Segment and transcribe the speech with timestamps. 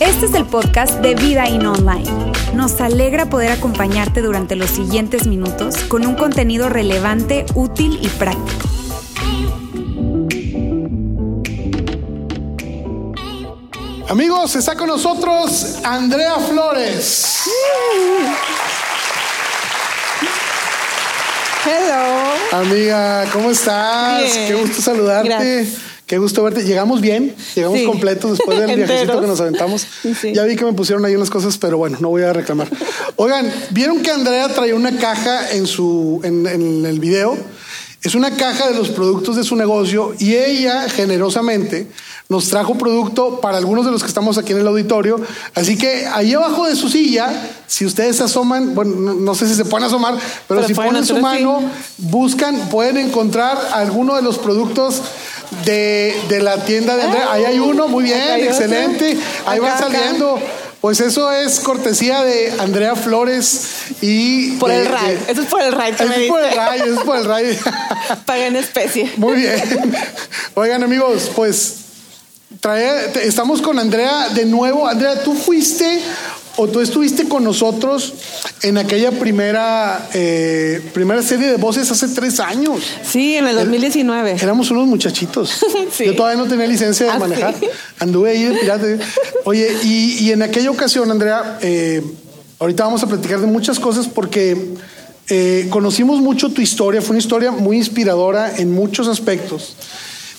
[0.00, 2.32] Este es el podcast de Vida In Online.
[2.54, 8.68] Nos alegra poder acompañarte durante los siguientes minutos con un contenido relevante, útil y práctico.
[14.08, 17.48] Amigos, está con nosotros Andrea Flores.
[21.74, 22.62] Hello.
[22.62, 24.22] Amiga, ¿cómo estás?
[24.24, 24.48] Bien.
[24.48, 25.28] Qué gusto saludarte.
[25.28, 25.68] Gracias.
[26.04, 26.64] Qué gusto verte.
[26.64, 27.84] Llegamos bien, llegamos Sí.
[27.86, 29.86] completos después del viajecito que nos aventamos.
[30.20, 30.32] Sí.
[30.34, 32.68] Ya vi que me pusieron ahí unas cosas, pero bueno, no voy a reclamar.
[33.14, 37.38] Oigan, ¿vieron que Andrea traía una caja en su en, en el video?
[38.02, 41.86] Es una caja de los productos de su negocio y ella generosamente
[42.30, 45.20] nos trajo producto para algunos de los que estamos aquí en el auditorio.
[45.54, 47.28] Así que ahí abajo de su silla,
[47.66, 50.14] si ustedes se asoman, bueno, no, no sé si se pueden asomar,
[50.48, 51.60] pero, Pero si ponen su mano,
[51.98, 55.02] buscan, pueden encontrar alguno de los productos
[55.64, 57.32] de, de la tienda de Andrea.
[57.32, 59.18] Ahí hay uno, muy bien, excelente.
[59.44, 59.98] Ahí va Acá, acá.
[59.98, 60.38] saliendo.
[60.80, 63.64] Pues eso es cortesía de Andrea Flores
[64.00, 64.52] y...
[64.52, 65.14] Por de- el RAI.
[65.16, 66.54] de- Eso es por el RAI que Eso me es por el.
[66.56, 67.58] RAI, eso es por el RAI.
[68.24, 69.12] Pagué en especie.
[69.18, 69.60] Muy bien.
[70.54, 71.74] Oigan, amigos, pues
[72.60, 74.86] trae, te- estamos con Andrea de nuevo.
[74.86, 76.00] Andrea, tú fuiste
[76.56, 78.12] o tú estuviste con nosotros
[78.62, 82.80] en aquella primera, eh, primera serie de voces hace tres años.
[83.02, 84.36] Sí, en el 2019.
[84.42, 85.60] Éramos unos muchachitos.
[85.92, 86.04] Sí.
[86.06, 87.54] Yo todavía no tenía licencia de ¿Ah, manejar.
[87.58, 87.66] sí?
[87.98, 89.00] Anduve ahí de.
[89.44, 92.00] Oye, y, y en aquella ocasión, Andrea, eh,
[92.60, 94.74] ahorita vamos a platicar de muchas cosas porque
[95.28, 97.02] eh, conocimos mucho tu historia.
[97.02, 99.74] Fue una historia muy inspiradora en muchos aspectos.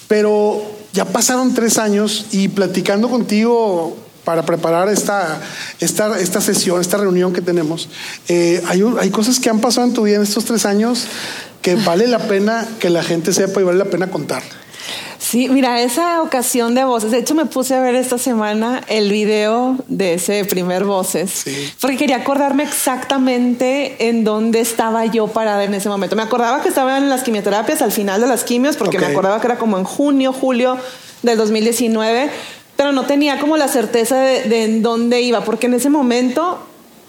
[0.07, 0.63] Pero
[0.93, 5.41] ya pasaron tres años y platicando contigo para preparar esta,
[5.79, 7.89] esta, esta sesión, esta reunión que tenemos,
[8.27, 11.05] eh, hay, hay cosas que han pasado en tu vida en estos tres años
[11.61, 14.43] que vale la pena que la gente sepa y vale la pena contar.
[15.31, 17.11] Sí, mira, esa ocasión de voces.
[17.11, 21.31] De hecho, me puse a ver esta semana el video de ese primer voces.
[21.45, 21.71] Sí.
[21.79, 26.17] Porque quería acordarme exactamente en dónde estaba yo parada en ese momento.
[26.17, 29.39] Me acordaba que estaba en las quimioterapias al final de las quimios, porque me acordaba
[29.39, 30.77] que era como en junio, julio
[31.21, 32.29] del 2019.
[32.75, 36.59] Pero no tenía como la certeza de, de en dónde iba, porque en ese momento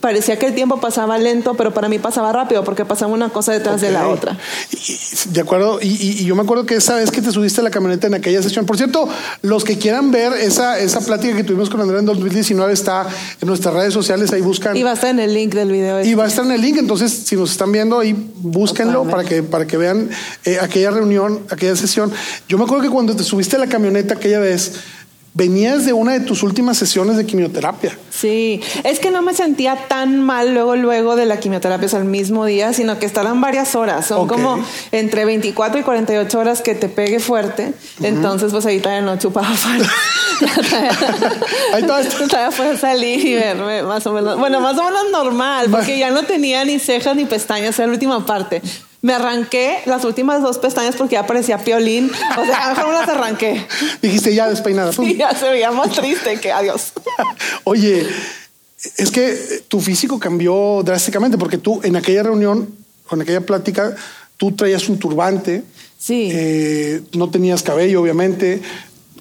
[0.03, 3.53] parecía que el tiempo pasaba lento, pero para mí pasaba rápido, porque pasaba una cosa
[3.53, 4.37] detrás de la otra.
[4.73, 7.71] Y- de acuerdo, y, yo me acuerdo que esa vez que te subiste a la
[7.71, 9.09] camioneta en aquella sesión, por cierto,
[9.43, 13.07] los que quieran ver esa, esa plática que tuvimos con Andrea en 2019 está
[13.41, 14.77] en nuestras redes sociales, ahí buscan.
[14.77, 15.99] Y va a estar en el link del video.
[15.99, 16.11] este.
[16.11, 19.23] Y va a estar en el link, entonces si nos están viendo ahí, búsquenlo para
[19.25, 20.11] que, para que vean
[20.45, 22.13] eh, aquella reunión, aquella sesión.
[22.49, 24.73] Yo me acuerdo que cuando te subiste a la camioneta aquella vez,
[25.35, 27.97] venías de una de tus últimas sesiones de quimioterapia.
[28.11, 31.99] Sí, es que no me sentía tan mal luego, luego de la quimioterapia o sea,
[32.01, 34.07] el mismo día, sino que estarán varias horas.
[34.07, 37.73] Son como entre 24 y 48 horas que te pegue fuerte.
[38.03, 39.89] Entonces, pues ahí todavía no chupaba fuerte.
[41.73, 44.39] Ahí todavía puedo salir y verme más o menos.
[44.39, 47.93] Bueno, más o menos normal, porque ya no tenía ni cejas ni pestañas, era la
[47.93, 48.61] última parte.
[49.03, 52.11] Me arranqué las últimas dos pestañas porque ya parecía piolín.
[52.39, 53.67] O sea, mejor me las arranqué.
[54.03, 54.93] Dijiste ya despeinada.
[54.99, 56.93] Y ya se veía más triste que adiós.
[57.65, 58.07] Oye,
[58.97, 62.75] es que tu físico cambió drásticamente porque tú en aquella reunión,
[63.11, 63.95] en aquella plática,
[64.37, 65.65] tú traías un turbante,
[65.99, 66.31] Sí.
[66.33, 68.61] eh, no tenías cabello, obviamente.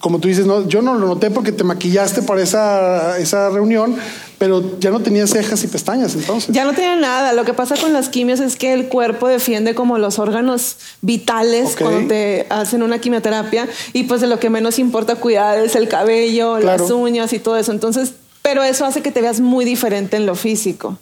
[0.01, 3.95] Como tú dices, no, yo no lo noté porque te maquillaste para esa, esa reunión,
[4.39, 6.53] pero ya no tenías cejas y pestañas entonces.
[6.53, 7.33] Ya no tiene nada.
[7.33, 11.75] Lo que pasa con las quimios es que el cuerpo defiende como los órganos vitales
[11.79, 15.87] cuando te hacen una quimioterapia y pues de lo que menos importa cuidar es el
[15.87, 16.81] cabello, Claro.
[16.81, 17.71] las uñas y todo eso.
[17.71, 20.97] Entonces, pero eso hace que te veas muy diferente en lo físico.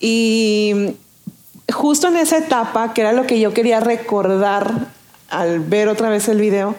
[0.00, 0.94] Y
[1.72, 4.88] justo en esa etapa, que era lo que yo quería recordar
[5.30, 6.74] al ver otra vez el video,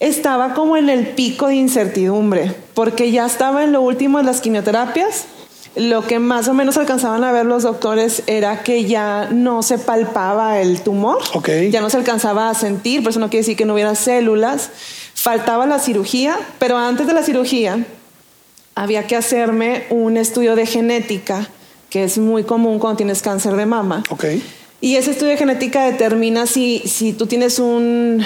[0.00, 4.40] estaba como en el pico de incertidumbre, porque ya estaba en lo último de las
[4.40, 5.24] quimioterapias.
[5.76, 9.78] Lo que más o menos alcanzaban a ver los doctores era que ya no se
[9.78, 11.50] palpaba el tumor, Ok.
[11.70, 14.70] ya no se alcanzaba a sentir, por eso no quiere decir que no hubiera células.
[15.14, 17.84] Faltaba la cirugía, pero antes de la cirugía
[18.74, 21.48] había que hacerme un estudio de genética,
[21.90, 24.02] que es muy común cuando tienes cáncer de mama.
[24.10, 24.24] Ok.
[24.80, 28.22] Y ese estudio de genética determina si, si tú tienes un,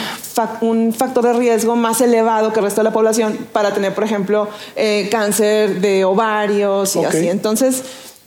[0.60, 4.04] un factor de riesgo más elevado que el resto de la población para tener, por
[4.04, 7.26] ejemplo, eh, cáncer de ovarios y así.
[7.28, 7.82] Entonces,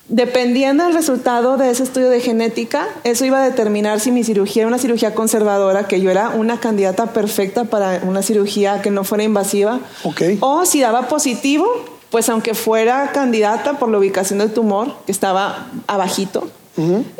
[0.09, 4.63] dependiendo del resultado de ese estudio de genética, eso iba a determinar si mi cirugía
[4.63, 9.03] era una cirugía conservadora, que yo era una candidata perfecta para una cirugía que no
[9.03, 10.21] fuera invasiva, Ok.
[10.39, 11.67] o si daba positivo,
[12.09, 16.47] pues aunque fuera candidata por la ubicación del tumor, que estaba abajito,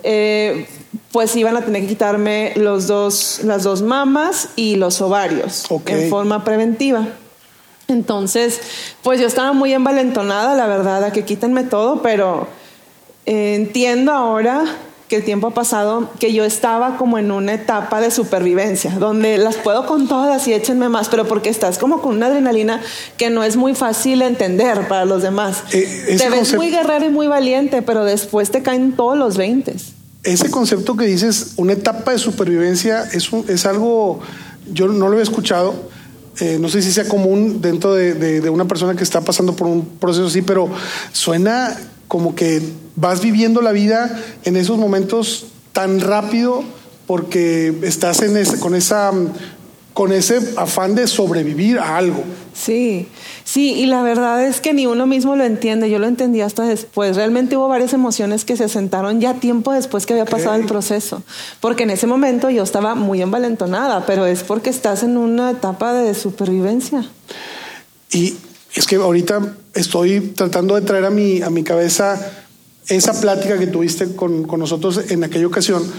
[0.04, 0.68] eh,
[1.16, 6.10] pues iban a tener que quitarme los dos, las dos mamas y los ovarios en
[6.10, 7.08] forma preventiva.
[7.88, 8.60] Entonces,
[9.02, 12.50] pues yo estaba muy envalentonada, la verdad, a que quítenme todo, pero
[13.26, 14.66] eh, entiendo ahora
[15.08, 19.38] que el tiempo ha pasado, que yo estaba como en una etapa de supervivencia, donde
[19.38, 22.82] las puedo con todas y échenme más, pero porque estás como con una adrenalina
[23.16, 25.64] que no es muy fácil entender para los demás.
[25.72, 29.95] Eh, te ves muy guerrero y muy valiente, pero después te caen todos los 20.
[30.26, 34.20] Ese concepto que dices, una etapa de supervivencia, es, es algo,
[34.74, 35.74] yo no lo había escuchado,
[36.40, 39.56] eh, no sé si sea común dentro de, de- de una persona que está pasando
[39.56, 40.68] por un proceso así, pero
[41.14, 41.78] suena
[42.08, 42.62] como que
[42.96, 46.64] vas viviendo la vida en esos momentos tan rápido
[47.08, 49.12] porque estás en ese, con, esa,
[49.96, 52.22] con ese afán de sobrevivir a algo.
[52.54, 53.08] Sí,
[53.46, 56.64] sí, y la verdad es que ni uno mismo lo entiende, yo lo entendí hasta
[56.64, 57.16] después.
[57.16, 61.24] Realmente hubo varias emociones que se asentaron ya tiempo después que había pasado el proceso,
[61.62, 65.94] porque en ese momento yo estaba muy envalentonada, pero es porque estás en una etapa
[65.94, 67.10] de supervivencia.
[68.12, 68.36] Y
[68.74, 72.20] es que ahorita estoy tratando de traer a mi, a mi cabeza
[72.90, 75.90] esa plática que tuviste con, con nosotros en aquella ocasión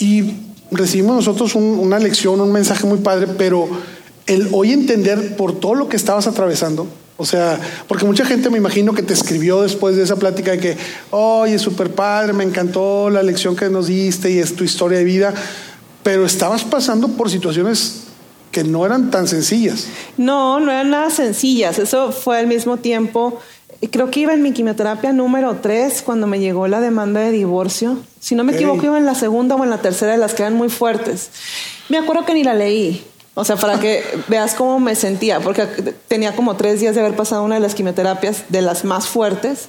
[0.00, 3.68] y recibimos nosotros un- una lección, un mensaje muy padre, pero
[4.26, 6.86] el hoy entender por todo lo que estabas atravesando,
[7.16, 7.58] o sea,
[7.88, 10.76] porque mucha gente me imagino que te escribió después de esa plática de que,
[11.10, 15.04] oye, súper padre, me encantó la lección que nos diste y es tu historia de
[15.04, 15.34] vida,
[16.02, 18.04] pero estabas pasando por situaciones
[18.50, 19.86] que no eran tan sencillas.
[20.16, 21.78] No, no eran nada sencillas.
[21.78, 23.40] Eso fue al mismo tiempo.
[23.90, 27.98] Creo que iba en mi quimioterapia número 3 cuando me llegó la demanda de divorcio.
[28.20, 30.42] Si no me equivoco, iba en la segunda o en la tercera de las que
[30.42, 31.30] eran muy fuertes.
[31.88, 33.04] Me acuerdo que ni la leí.
[33.34, 35.66] O sea, para que veas cómo me sentía, porque
[36.08, 39.68] tenía como tres días de haber pasado una de las quimioterapias de las más fuertes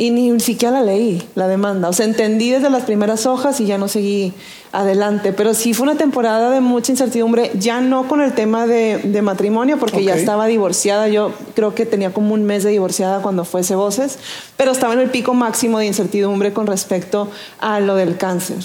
[0.00, 1.90] y ni siquiera la leí, la demanda.
[1.90, 4.32] O sea, entendí desde las primeras hojas y ya no seguí
[4.72, 5.34] adelante.
[5.34, 9.20] Pero sí fue una temporada de mucha incertidumbre, ya no con el tema de, de
[9.20, 11.08] matrimonio, porque ya estaba divorciada.
[11.08, 14.16] Yo creo que tenía como un mes de divorciada cuando fuese voces,
[14.56, 17.30] pero estaba en el pico máximo de incertidumbre con respecto
[17.60, 18.56] a lo del cáncer.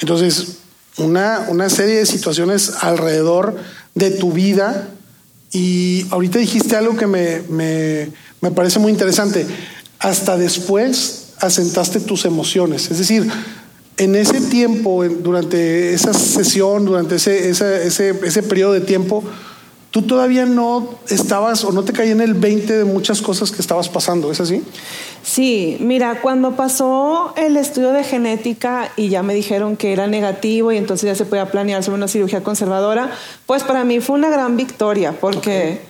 [0.00, 0.56] Entonces,
[0.96, 3.54] una, una serie de situaciones alrededor
[3.94, 4.88] de tu vida
[5.52, 8.08] y ahorita dijiste algo que me, me,
[8.40, 9.46] me parece muy interesante.
[10.04, 12.90] Hasta después asentaste tus emociones.
[12.90, 13.26] Es decir,
[13.96, 19.24] en ese tiempo, durante esa sesión, durante ese, ese, ese, ese periodo de tiempo,
[19.90, 23.62] tú todavía no estabas o no te caía en el 20 de muchas cosas que
[23.62, 24.30] estabas pasando.
[24.32, 24.62] ¿Es así?
[25.22, 30.72] Sí, mira, cuando pasó el estudio de genética y ya me dijeron que era negativo
[30.72, 33.10] y entonces ya se podía planear sobre una cirugía conservadora,
[33.46, 35.80] pues para mí fue una gran victoria porque,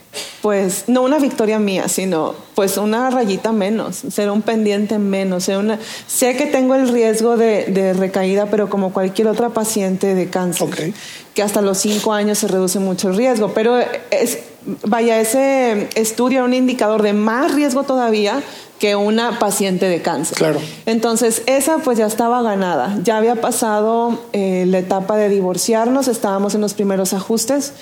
[0.42, 5.78] pues, no una victoria mía, sino pues una rayita menos, ser un pendiente menos, una...
[6.06, 10.92] Sé que tengo el riesgo de, de recaída, pero como cualquier otra paciente de cáncer,
[11.34, 13.78] que hasta los cinco años se reduce mucho el riesgo, pero
[14.10, 14.38] es,
[14.84, 18.42] vaya, ese estudio era un indicador de más riesgo todavía
[18.78, 20.36] que una paciente de cáncer.
[20.36, 20.60] Claro.
[20.86, 22.98] Entonces, esa pues ya estaba ganada.
[23.02, 27.72] Ya había pasado eh, la etapa de divorciarnos, estábamos en los primeros ajustes.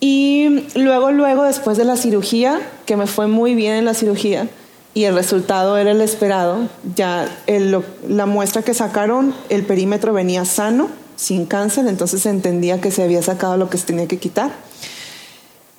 [0.00, 4.48] Y luego, luego, después de la cirugía, que me fue muy bien en la cirugía,
[4.94, 10.12] y el resultado era el esperado, ya el- lo- la muestra que sacaron, el perímetro
[10.12, 14.16] venía sano, sin cáncer, entonces entendía que se había sacado lo que se tenía que
[14.18, 14.50] quitar.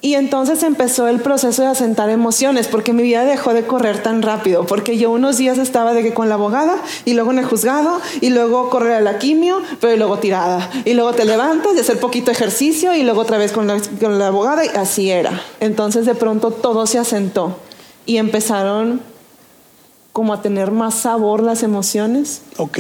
[0.04, 4.24] Y entonces empezó el proceso de asentar emociones, porque mi vida dejó de correr tan
[4.24, 6.76] rápido, porque yo unos días estaba de que con la abogada,
[7.06, 10.96] y luego en el juzgado, y luego correr a la quimio, pero luego tirada, y
[10.96, 14.28] luego te levantas y hacer poquito ejercicio, y luego otra vez con la, con la
[14.28, 15.40] abogada, y así era.
[15.60, 17.60] Entonces de pronto todo se asentó,
[18.08, 19.02] y empezaron
[20.12, 22.80] como a tener más sabor las emociones Ok.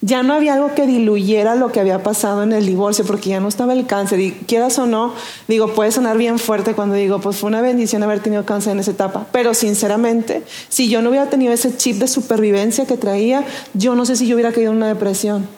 [0.00, 3.40] ya no había algo que diluyera lo que había pasado en el divorcio, porque ya
[3.40, 4.20] no estaba el cáncer.
[4.20, 5.12] Y quieras o no,
[5.48, 8.80] digo, puede sonar bien fuerte cuando digo, pues fue una bendición haber tenido cáncer en
[8.80, 9.26] esa etapa.
[9.32, 14.06] Pero sinceramente, si yo no hubiera tenido ese chip de supervivencia que traía, yo no
[14.06, 15.48] sé si yo hubiera caído en una depresión.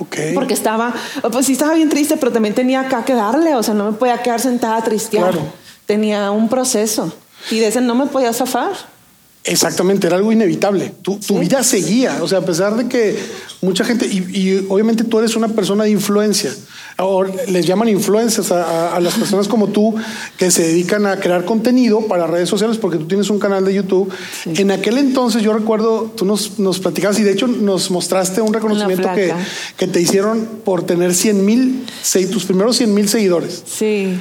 [0.00, 0.16] Ok.
[0.34, 0.92] Porque estaba,
[1.30, 3.96] pues sí estaba bien triste, pero también tenía acá que darle, o sea, no me
[3.96, 5.32] podía quedar sentada tristear.
[5.32, 5.46] Claro.
[5.86, 7.12] Tenía un proceso
[7.50, 8.72] y de ese no me podía zafar.
[9.46, 10.92] Exactamente, era algo inevitable.
[11.02, 11.40] Tu, tu Sí.
[11.40, 13.14] vida seguía, o sea, a pesar de que
[13.60, 16.50] mucha gente, y, y obviamente tú eres una persona de influencia,
[16.98, 19.94] o les llaman influencers a, a- a las personas como tú
[20.38, 23.74] que se dedican a crear contenido para redes sociales, porque tú tienes un canal de
[23.74, 24.10] YouTube.
[24.46, 28.54] En aquel entonces yo recuerdo, tú nos, nos platicabas y de hecho nos mostraste un
[28.54, 29.34] reconocimiento que,
[29.76, 31.84] que te hicieron por tener 100 mil,
[32.32, 33.62] tus primeros 100 mil seguidores.
[33.66, 34.18] Sí.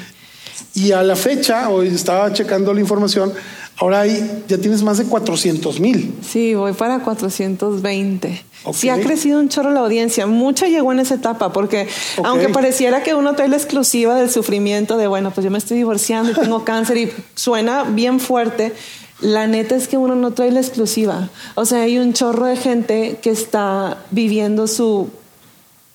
[0.75, 3.31] Y a la fecha, hoy estaba checando la información,
[3.77, 6.13] Ahora hay, ya tienes más de 400 mil.
[6.21, 8.45] Sí, voy para 420.
[8.73, 10.25] Sí, ha crecido un chorro la audiencia.
[10.25, 11.87] Mucha llegó en esa etapa, porque
[12.23, 15.77] aunque pareciera que uno trae la exclusiva del sufrimiento de, bueno, pues yo me estoy
[15.77, 18.73] divorciando y tengo cáncer y suena bien fuerte,
[19.19, 21.29] la neta es que uno no trae la exclusiva.
[21.55, 25.09] O sea, hay un chorro de gente que está viviendo su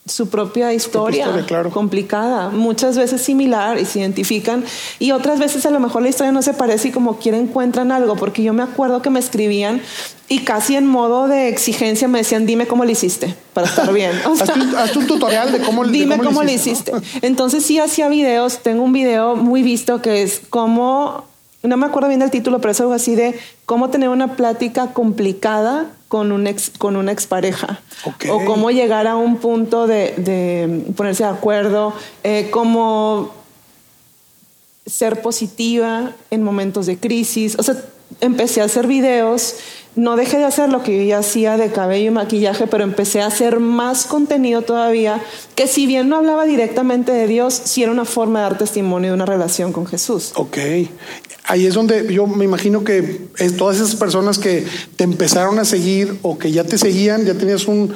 [0.09, 1.29] su propia historia,
[1.73, 4.65] complicada, muchas veces similar y se identifican
[4.99, 7.93] y otras veces a lo mejor la historia no se parece y como quiera encuentran
[7.93, 9.81] algo, porque yo me acuerdo que me escribían
[10.29, 14.12] y casi en modo de exigencia me decían, dime cómo lo hiciste para estar bien.
[14.41, 16.93] hazte, un, tutorial de cómo, dime cómo, lo hiciste.
[17.23, 21.25] Entonces sí hacía videos, tengo un video muy visto que es cómo
[21.62, 24.93] no me acuerdo bien del título, pero es algo así de cómo tener una plática
[24.93, 27.81] complicada con, un ex, con una expareja.
[28.31, 31.93] O cómo llegar a un punto de, ponerse de acuerdo,
[32.25, 33.35] eh, cómo
[34.87, 37.57] ser positiva en momentos de crisis.
[37.59, 37.77] O sea,
[38.21, 39.57] empecé a hacer videos
[39.99, 43.21] no dejé de hacer lo que yo ya hacía de cabello y maquillaje, pero empecé
[43.21, 45.21] a hacer más contenido todavía,
[45.57, 49.11] que si bien no hablaba directamente de Dios, sí era una forma de dar testimonio
[49.11, 50.31] de una relación con Jesús.
[50.37, 50.57] Ok.
[51.47, 54.64] Ahí es donde yo me imagino que todas esas personas que
[54.95, 57.93] te empezaron a seguir o que ya te seguían, ya tenías un,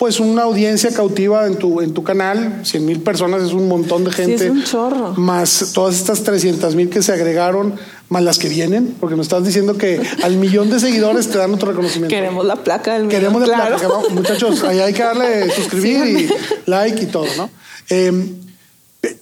[0.00, 4.02] pues una audiencia cautiva en tu, en tu canal, 100 mil personas es un montón
[4.02, 4.46] de gente.
[4.46, 5.12] es un chorro.
[5.16, 7.74] Más todas estas 300 mil que se agregaron,
[8.08, 11.52] más las que vienen, porque nos estás diciendo que al millón de seguidores te dan
[11.52, 12.16] otro reconocimiento.
[12.16, 13.88] Queremos la placa del Queremos la placa.
[14.08, 16.30] Muchachos, ahí hay que darle suscribir y
[16.64, 17.50] like y todo, ¿no?
[17.90, 18.36] Em,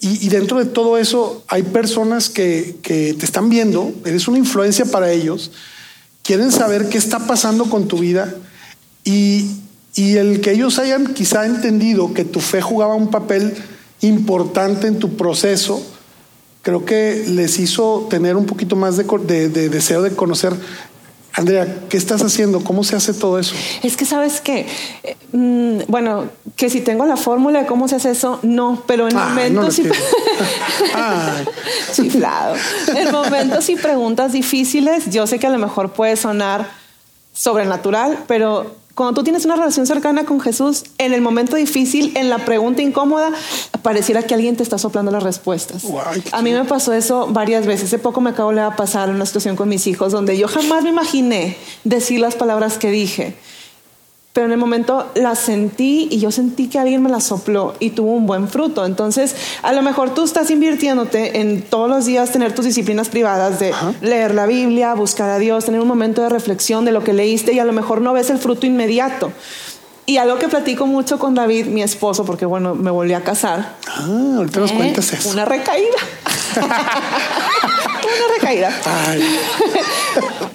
[0.01, 4.39] y, y, dentro de todo eso hay personas que, que te están viendo, eres una
[4.39, 5.51] influencia para ellos,
[6.23, 8.33] quieren saber qué está pasando con tu vida
[9.03, 9.51] y,
[9.99, 13.53] y el que ellos hayan quizá entendido que tu fe jugaba un papel
[14.01, 15.85] importante en tu proceso,
[16.63, 20.55] creo que les hizo tener un poquito más de, deseo de conocer
[21.35, 22.63] Andrea, ¿qué estás haciendo?
[22.65, 23.55] ¿Cómo se hace todo eso?
[23.83, 24.67] Es que sabes que,
[25.05, 29.09] eh, mm, bueno, que si tengo la fórmula de cómo se hace eso, no, pero
[29.09, 29.77] en momentos
[31.93, 32.57] chiflado.
[32.97, 36.69] En momentos y preguntas difíciles, yo sé que a lo mejor puede sonar
[37.33, 42.29] sobrenatural, pero cuando tú tienes una relación cercana con Jesús, en el momento difícil, en
[42.29, 43.31] la pregunta incómoda,
[43.81, 45.85] pareciera que alguien te está soplando las respuestas.
[46.33, 47.85] a mí me pasó eso varias veces.
[47.85, 50.89] Hace poco me acabo de pasar una situación con mis hijos donde yo jamás me
[50.89, 53.37] imaginé decir las palabras que dije
[54.33, 57.91] pero en el momento la sentí y yo sentí que alguien me la sopló y
[57.91, 58.87] tuvo un buen fruto.
[58.87, 63.59] Entonces, a lo mejor tú estás invirtiéndote en todos los días tener tus disciplinas privadas
[63.59, 67.13] de leer la Biblia, buscar a Dios, tener un momento de reflexión de lo que
[67.13, 69.33] leíste y a lo mejor no ves el fruto inmediato.
[70.07, 73.75] Y algo que platico mucho con David, mi esposo, porque bueno, me volví a casar.
[73.87, 74.07] Ah,
[74.39, 74.75] ahorita nos ¿Eh?
[74.75, 75.31] cuentas eso.
[75.31, 75.99] Una recaída.
[78.09, 78.73] una recaída.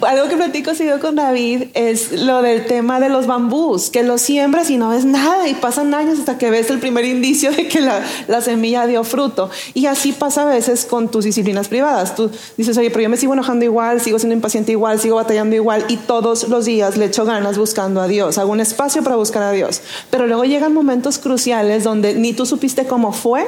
[0.00, 4.20] Algo que platico seguido con David es lo del tema de los bambús, que los
[4.20, 7.68] siembras y no ves nada y pasan años hasta que ves el primer indicio de
[7.68, 9.50] que la, la semilla dio fruto.
[9.72, 12.14] Y así pasa a veces con tus disciplinas privadas.
[12.14, 15.56] Tú dices, oye, pero yo me sigo enojando igual, sigo siendo impaciente igual, sigo batallando
[15.56, 19.16] igual y todos los días le echo ganas buscando a Dios, hago un espacio para
[19.16, 19.80] buscar a Dios.
[20.10, 23.46] Pero luego llegan momentos cruciales donde ni tú supiste cómo fue,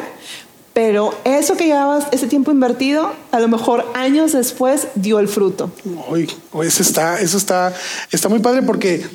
[0.76, 5.70] pero eso que llevabas ese tiempo invertido, a lo mejor años después dio el fruto.
[6.10, 6.30] Uy,
[6.62, 7.74] eso está, eso está,
[8.12, 9.06] está muy padre porque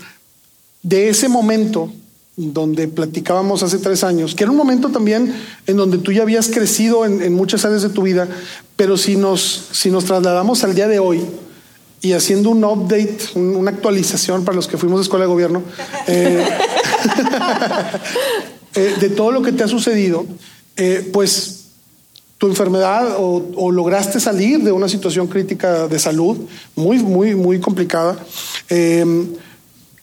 [0.82, 1.94] de ese momento
[2.36, 5.36] donde platicábamos hace tres años, que era un momento también
[5.68, 8.28] en donde tú ya habías crecido en, muchas áreas de tu vida,
[8.76, 11.22] pero si nos, si nos trasladamos al día de hoy
[12.02, 15.62] y haciendo un update, una actualización para los que fuimos de escuela de gobierno,
[16.08, 16.44] eh,
[18.74, 20.26] eh, de todo lo que te ha sucedido,
[20.78, 21.58] eh, pues
[22.38, 26.38] tu enfermedad o, lograste salir de una situación crítica de salud
[26.76, 28.18] muy, muy, muy complicada.
[28.70, 29.06] Eh,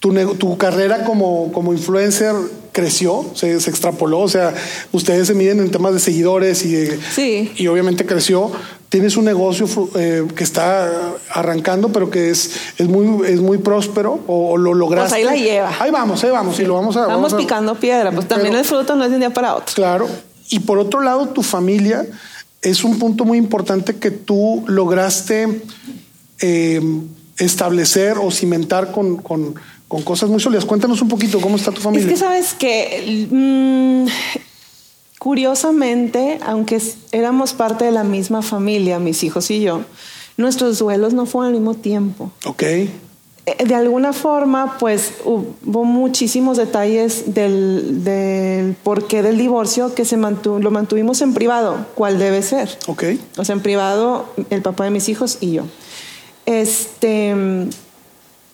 [0.00, 2.34] tu, carrera como, como influencer
[2.72, 4.54] creció, se, extrapoló, o sea,
[4.92, 7.50] ustedes se miden en temas de seguidores y, sí.
[7.56, 8.52] y obviamente creció.
[8.88, 14.20] Tienes un negocio eh, que está arrancando, pero que es, es, muy, es muy próspero
[14.28, 15.10] o, lo lograste.
[15.10, 15.72] Pues ahí la lleva.
[15.78, 16.58] Ahí vamos, ahí vamos.
[16.60, 19.20] Y lo vamos a, vamos, picando piedra, pues también el fruto no es de un
[19.20, 19.74] día para otro.
[19.74, 20.08] Claro,
[20.50, 22.06] y por otro lado, tu familia
[22.62, 25.62] es un punto muy importante que tú lograste
[26.40, 26.80] eh,
[27.36, 29.16] establecer o cimentar con,
[30.04, 30.64] cosas muy sólidas.
[30.64, 32.06] Cuéntanos un poquito cómo está tu familia.
[32.06, 34.06] Es que sabes que mm,
[35.18, 36.80] curiosamente, aunque
[37.12, 39.82] éramos parte de la misma familia, mis hijos y yo,
[40.36, 42.32] nuestros duelos no fueron al mismo tiempo.
[42.44, 42.62] Ok.
[43.48, 50.16] Eh, de alguna forma, pues hubo muchísimos detalles del, del porqué del divorcio que se
[50.16, 52.76] lo mantuvimos en privado, cuál debe ser.
[52.86, 53.04] Ok.
[53.38, 55.64] O sea, en privado, el papá de mis hijos y yo.
[56.46, 57.34] este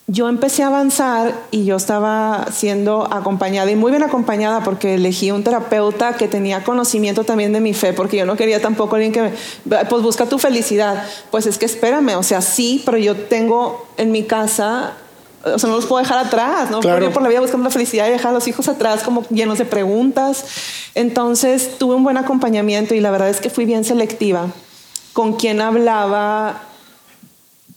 [0.06, 5.30] yo empecé a avanzar y yo estaba siendo acompañada y muy bien acompañada porque elegí
[5.30, 9.12] un terapeuta que tenía conocimiento también de mi fe, porque yo no quería tampoco alguien
[9.12, 9.32] que,
[9.88, 11.06] pues busca tu felicidad.
[11.30, 14.92] Pues es que espérame, o sea, sí, pero yo tengo en mi casa,
[15.42, 16.80] o sea, no los puedo dejar atrás, ¿no?
[16.80, 17.06] Claro.
[17.06, 19.56] Yo por la vida buscando la felicidad y dejar a los hijos atrás como llenos
[19.56, 20.44] de preguntas.
[20.94, 24.49] Entonces tuve un buen acompañamiento y la verdad es que fui bien selectiva
[25.14, 26.62] con quien hablaba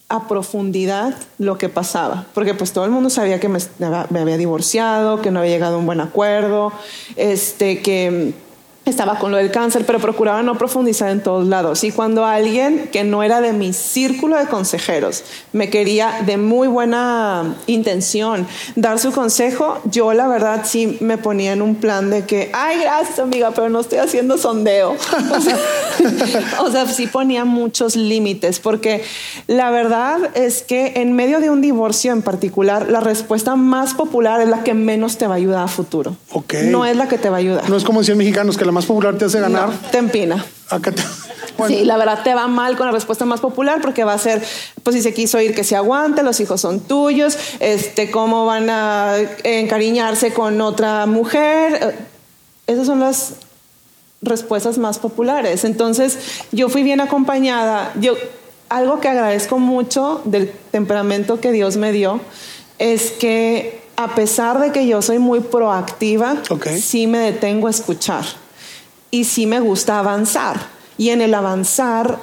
[0.10, 5.22] a profundidad lo que pasaba, porque pues todo el mundo sabía que me, había divorciado,
[5.22, 6.72] que no había llegado a un buen acuerdo,
[7.18, 8.34] este, que
[8.90, 11.84] estaba con lo del cáncer, pero procuraba no profundizar en todos lados.
[11.84, 16.68] Y cuando alguien que no era de mi círculo de consejeros me quería de muy
[16.68, 22.26] buena intención dar su consejo, yo la verdad sí me ponía en un plan de
[22.26, 24.96] que, ay, gracias amiga, pero no estoy haciendo sondeo.
[25.38, 25.58] O sea,
[26.62, 29.04] o sea sí ponía muchos límites, porque
[29.48, 34.42] la verdad es que en medio de un divorcio en particular, la respuesta más popular
[34.42, 36.16] es la que menos te va a ayudar a futuro.
[36.32, 36.56] Ok.
[36.66, 37.70] No es la que te va a ayudar.
[37.70, 39.70] No es como decían mexicanos que la más popular te hace ganar.
[39.70, 40.46] No, te empina.
[40.70, 41.04] Acá te-
[41.68, 44.44] Sí, la verdad te va mal con la respuesta más popular porque va a ser,
[44.84, 48.70] pues si se quiso ir que se aguante, los hijos son tuyos, este, cómo van
[48.70, 51.96] a encariñarse con otra mujer.
[52.68, 53.34] Esas son las
[54.22, 55.64] respuestas más populares.
[55.64, 56.20] Entonces,
[56.52, 57.92] yo fui bien acompañada.
[58.00, 58.14] Yo
[58.70, 62.20] algo que agradezco mucho del temperamento que Dios me dio
[62.78, 66.36] es que a pesar de que yo soy muy proactiva,
[66.80, 68.26] sí me detengo a escuchar
[69.12, 70.58] y sí me gusta avanzar.
[70.98, 72.18] Y en el avanzar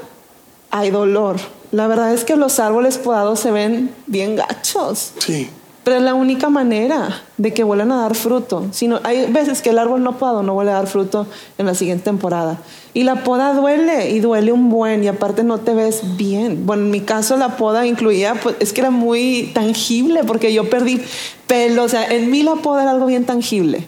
[0.71, 1.37] hay dolor.
[1.73, 5.49] La verdad es que los árboles podados se ven bien gachos, Sí.
[5.83, 8.67] pero es la única manera de que vuelvan a dar fruto.
[8.71, 11.27] Si no- hay veces que el árbol no podado no vuelve a dar fruto
[11.59, 12.59] en la siguiente temporada.
[12.95, 16.65] Y la poda duele y duele un buen y aparte no te ves bien.
[16.65, 20.71] Bueno, en mi caso la poda incluía, pues es que era muy tangible porque yo
[20.71, 21.01] perdí
[21.49, 21.83] pelo.
[21.85, 23.87] O sea, en mí la poda era algo bien tangible.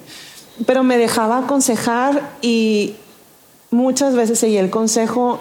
[0.64, 2.94] Pero me dejaba aconsejar y
[3.70, 5.40] muchas veces seguí el consejo,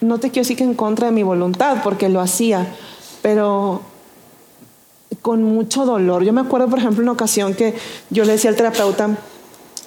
[0.00, 2.66] no te quiero decir que en contra de mi voluntad, porque lo hacía,
[3.22, 3.80] pero
[5.22, 6.24] con mucho dolor.
[6.24, 7.74] Yo me acuerdo, por ejemplo, una ocasión que
[8.10, 9.16] yo le decía al terapeuta,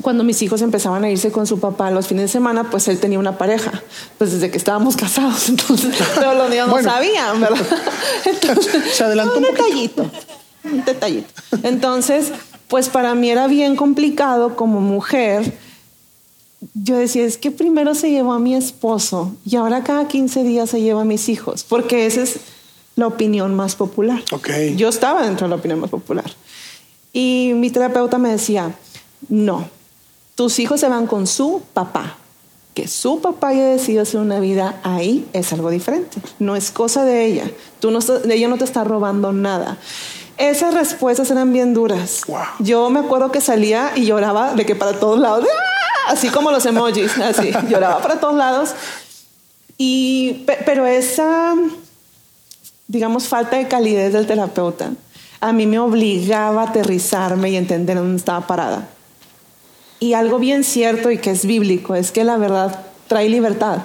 [0.02, 3.00] cuando mis hijos empezaban a irse con su papá los fines de semana, pues él
[3.00, 3.84] tenía una pareja,
[4.18, 6.88] pues desde que estábamos casados, entonces, pero los niños Bueno.
[6.88, 7.66] no sabían, ¿verdad?
[8.26, 10.10] Entonces, Se adelantó un detallito,
[10.64, 11.34] un detallito.
[11.64, 12.32] Entonces,
[12.68, 15.58] pues para mí era bien complicado como mujer.
[16.74, 20.70] Yo decía, es que primero se llevó a mi esposo y ahora cada 15 días
[20.70, 22.40] se lleva a mis hijos, porque esa es
[22.96, 24.22] la opinión más popular.
[24.32, 24.50] Ok.
[24.76, 26.26] Yo estaba dentro de la opinión más popular.
[27.14, 28.76] Y mi terapeuta me decía,
[29.30, 29.70] no,
[30.36, 32.18] tus hijos se van con su papá.
[32.74, 36.20] Que su papá haya decidido hacer una vida ahí es algo diferente.
[36.38, 37.50] No es cosa de ella.
[37.80, 38.00] Tú no
[38.30, 39.80] ella no te está robando nada.
[40.38, 42.22] Esas respuestas eran bien duras.
[42.28, 42.40] Wow.
[42.60, 46.12] Yo me acuerdo que salía y lloraba de que para todos lados, ¡ah!
[46.12, 48.72] así como los emojis, así, lloraba para todos lados.
[49.78, 51.56] Y, pe- pero esa,
[52.88, 54.92] digamos, falta de calidez del terapeuta,
[55.40, 58.88] a mí me obligaba a aterrizarme y entender dónde estaba parada.
[60.00, 63.80] Y algo bien cierto y que es bíblico es que la verdad trae libertad.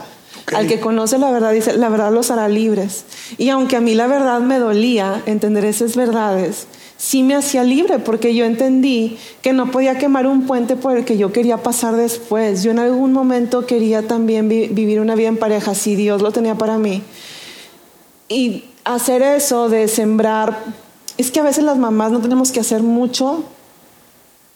[0.54, 3.04] Al que conoce la verdad dice, la verdad los hará libres.
[3.38, 7.98] Y aunque a mí la verdad me dolía entender esas verdades, sí me hacía libre
[7.98, 11.96] porque yo entendí que no podía quemar un puente por el que yo quería pasar
[11.96, 12.62] después.
[12.62, 16.32] Yo en algún momento quería también vi- vivir una vida en pareja, si Dios lo
[16.32, 17.02] tenía para mí.
[18.28, 20.58] Y hacer eso de sembrar,
[21.18, 23.44] es que a veces las mamás no tenemos que hacer mucho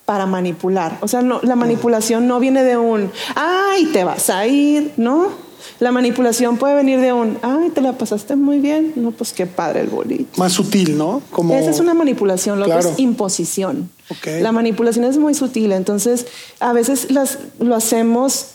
[0.05, 0.97] para manipular.
[1.01, 5.46] O sea, no, la manipulación no viene de un, ay, te vas a ir, ¿no?
[5.79, 9.45] La manipulación puede venir de un, ay, te la pasaste muy bien, no, pues qué
[9.45, 10.37] padre el bolito.
[10.37, 11.21] Más sutil, ¿no?
[11.31, 12.89] Como Esa es una manipulación, lo Claro.
[12.89, 13.89] es imposición.
[14.09, 14.27] Ok.
[14.41, 16.25] La manipulación es muy sutil, entonces
[16.59, 18.47] a veces las, lo hacemos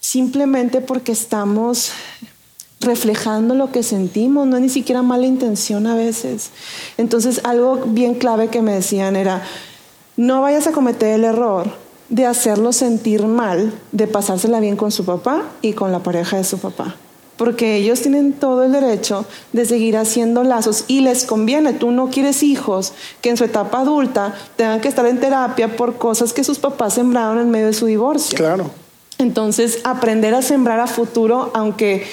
[0.00, 1.92] simplemente porque estamos
[2.80, 6.50] reflejando lo que sentimos, no es ni siquiera mala intención a veces.
[6.98, 9.42] Entonces algo bien clave que me decían era,
[10.16, 11.81] no vayas a cometer el error
[12.12, 16.44] de hacerlo sentir mal, de pasársela bien con su papá y con la pareja de
[16.44, 16.94] su papá.
[17.38, 21.72] Porque ellos tienen todo el derecho de seguir haciendo lazos y les conviene.
[21.72, 25.96] Tú no quieres hijos que en su etapa adulta tengan que estar en terapia por
[25.96, 28.36] cosas que sus papás sembraron en medio de su divorcio.
[28.36, 28.70] Claro.
[29.16, 32.06] Entonces, aprender a sembrar a futuro, aunque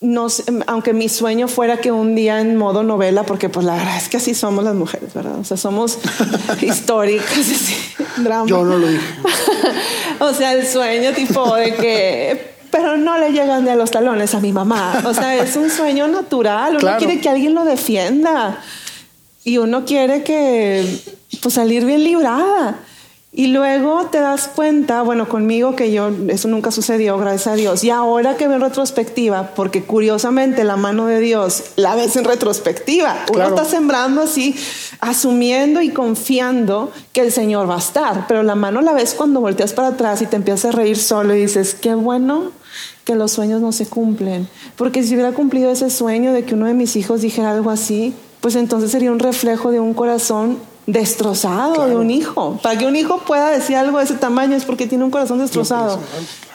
[0.00, 3.76] no sé, aunque mi sueño fuera que un día en modo novela, porque pues la
[3.76, 5.38] verdad es que así somos las mujeres, ¿verdad?
[5.38, 5.98] O sea, somos
[6.60, 7.76] históricas, así,
[8.18, 8.46] drama.
[8.46, 9.04] Yo no lo dije.
[10.20, 14.40] o sea, el sueño tipo de que, pero no le llegan de los talones a
[14.40, 15.02] mi mamá.
[15.06, 16.76] O sea, es un sueño natural.
[16.76, 18.60] Uno quiere que alguien lo defienda.
[19.44, 20.84] Y uno quiere que,
[21.40, 22.80] pues, salir bien librada.
[23.38, 27.84] Y luego te das cuenta, bueno, conmigo que yo, eso nunca sucedió, gracias a Dios.
[27.84, 32.24] Y ahora que veo en retrospectiva, porque curiosamente la mano de Dios la ves en
[32.24, 33.26] retrospectiva.
[33.30, 34.56] Uno está sembrando así,
[35.00, 38.26] asumiendo y confiando que el Señor va a estar.
[38.26, 41.34] Pero la mano la ves cuando volteas para atrás y te empiezas a reír solo
[41.34, 42.52] y dices, qué bueno
[43.04, 44.48] que los sueños no se cumplen.
[44.76, 48.14] Porque si hubiera cumplido ese sueño de que uno de mis hijos dijera algo así,
[48.40, 52.58] pues entonces sería un reflejo de un corazón destrozado de un hijo.
[52.62, 55.38] Para que un hijo pueda decir algo de ese tamaño es porque tiene un corazón
[55.38, 56.00] destrozado.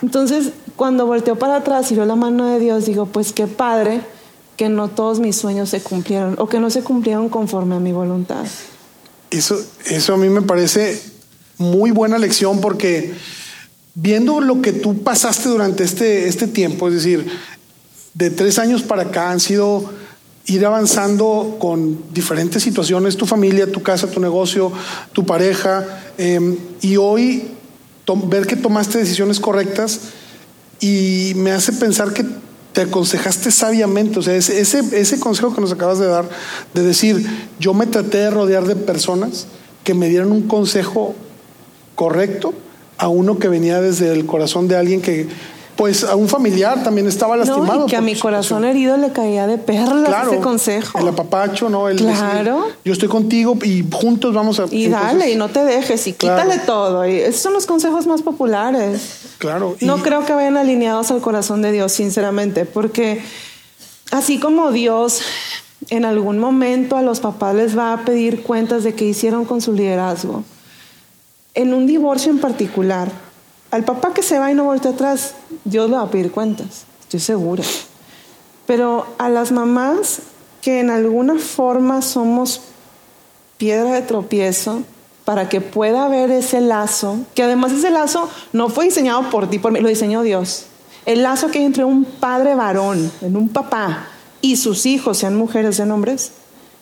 [0.02, 4.02] Entonces, cuando volteó para atrás y vio la mano de Dios, digo, pues qué padre
[4.58, 7.92] que no todos mis sueños se cumplieron o que no se cumplieron conforme a mi
[7.92, 8.46] voluntad.
[9.30, 11.02] Eso, eso a mí me parece
[11.58, 13.14] muy buena lección porque
[13.96, 17.28] viendo lo que tú pasaste durante este, este tiempo, es decir,
[18.14, 19.92] de tres años para acá han sido
[20.56, 24.72] ir avanzando con diferentes situaciones, tu familia, tu casa, tu negocio,
[25.14, 27.52] tu pareja, em, y hoy
[28.26, 30.00] ver que tomaste decisiones correctas
[30.80, 32.26] y me hace pensar que
[32.74, 36.28] te aconsejaste sabiamente, o sea, ese, ese, consejo que nos acabas de dar,
[36.74, 37.26] de decir,
[37.60, 39.48] yo me traté de rodear de personas
[39.84, 41.16] que me dieran un consejo
[41.96, 42.54] correcto
[42.98, 45.28] a uno que venía desde el corazón de alguien que
[45.82, 47.80] pues a un familiar también estaba lastimado.
[47.80, 51.00] No, y que a mi corazón herido le caía de perlas ese consejo.
[51.00, 51.90] El apapacho, ¿no?
[51.90, 52.68] El claro.
[52.86, 54.66] yo estoy contigo y juntos vamos a...
[54.70, 57.08] Y dale, y no te dejes, y quítale todo.
[57.08, 59.22] Y esos son los consejos más populares.
[59.40, 59.76] Claro.
[59.82, 63.24] No creo que vayan alineados al corazón de Dios, sinceramente, porque
[64.12, 65.24] así como Dios
[65.90, 69.62] en algún momento a los papás les va a pedir cuentas de qué hicieron con
[69.62, 70.44] su liderazgo,
[71.56, 73.10] en un divorcio en particular,
[73.72, 76.86] al papá que se va y no vuelve atrás, Dios le va a pedir cuentas,
[77.02, 77.64] estoy segura.
[78.66, 80.22] Pero a las mamás
[80.62, 82.62] que en alguna forma somos
[83.58, 84.84] piedra de tropiezo
[85.26, 89.60] para que pueda haber ese lazo, que además ese lazo no fue diseñado por ti,
[89.60, 90.66] por mí, lo diseñó Dios.
[91.06, 94.08] El lazo que hay entre un padre varón, en un papá,
[94.42, 96.32] y sus hijos, sean mujeres, sean hombres,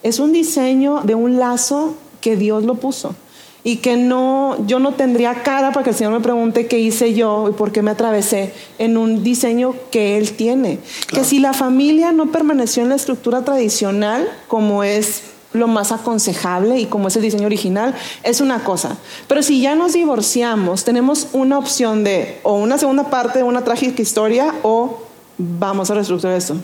[0.04, 3.16] es un diseño de un lazo que Dios lo puso
[3.64, 7.14] y que no, yo no tendría cara para que el Señor me pregunte qué hice
[7.14, 10.80] yo y por qué me atravesé en un diseño que Él tiene.
[11.10, 16.80] Que si la familia no permaneció en la estructura tradicional, como es lo más aconsejable
[16.80, 18.98] y como es el diseño original, es una cosa.
[19.28, 23.64] Pero si ya nos divorciamos, tenemos una opción de o una segunda parte de una
[23.64, 25.02] trágica historia o
[25.38, 26.56] vamos a reestructurar esto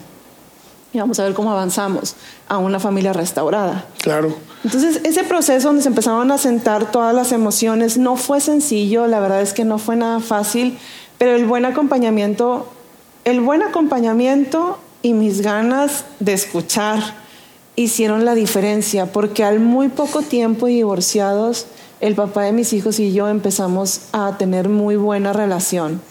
[0.96, 2.16] y vamos a ver cómo avanzamos
[2.48, 3.86] a una familia restaurada.
[4.02, 4.36] Claro.
[4.64, 9.20] Entonces, ese proceso donde se empezaron a sentar todas las emociones no fue sencillo, la
[9.20, 10.78] verdad es que no fue nada fácil,
[11.18, 12.68] pero el buen acompañamiento,
[13.26, 17.00] el buen acompañamiento y mis ganas de escuchar
[17.76, 21.68] hicieron la diferencia, porque al muy poco tiempo divorciados,
[22.02, 26.02] el papá de mis hijos y yo empezamos a tener muy buena relación.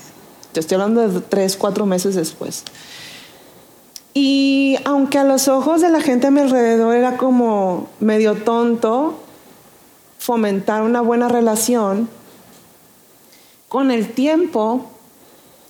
[0.53, 2.63] Te estoy hablando de tres, cuatro meses después.
[4.15, 9.21] Y aunque a los ojos de la gente a mi alrededor era como medio tonto
[10.19, 12.09] fomentar una buena relación,
[13.69, 14.87] con el tiempo,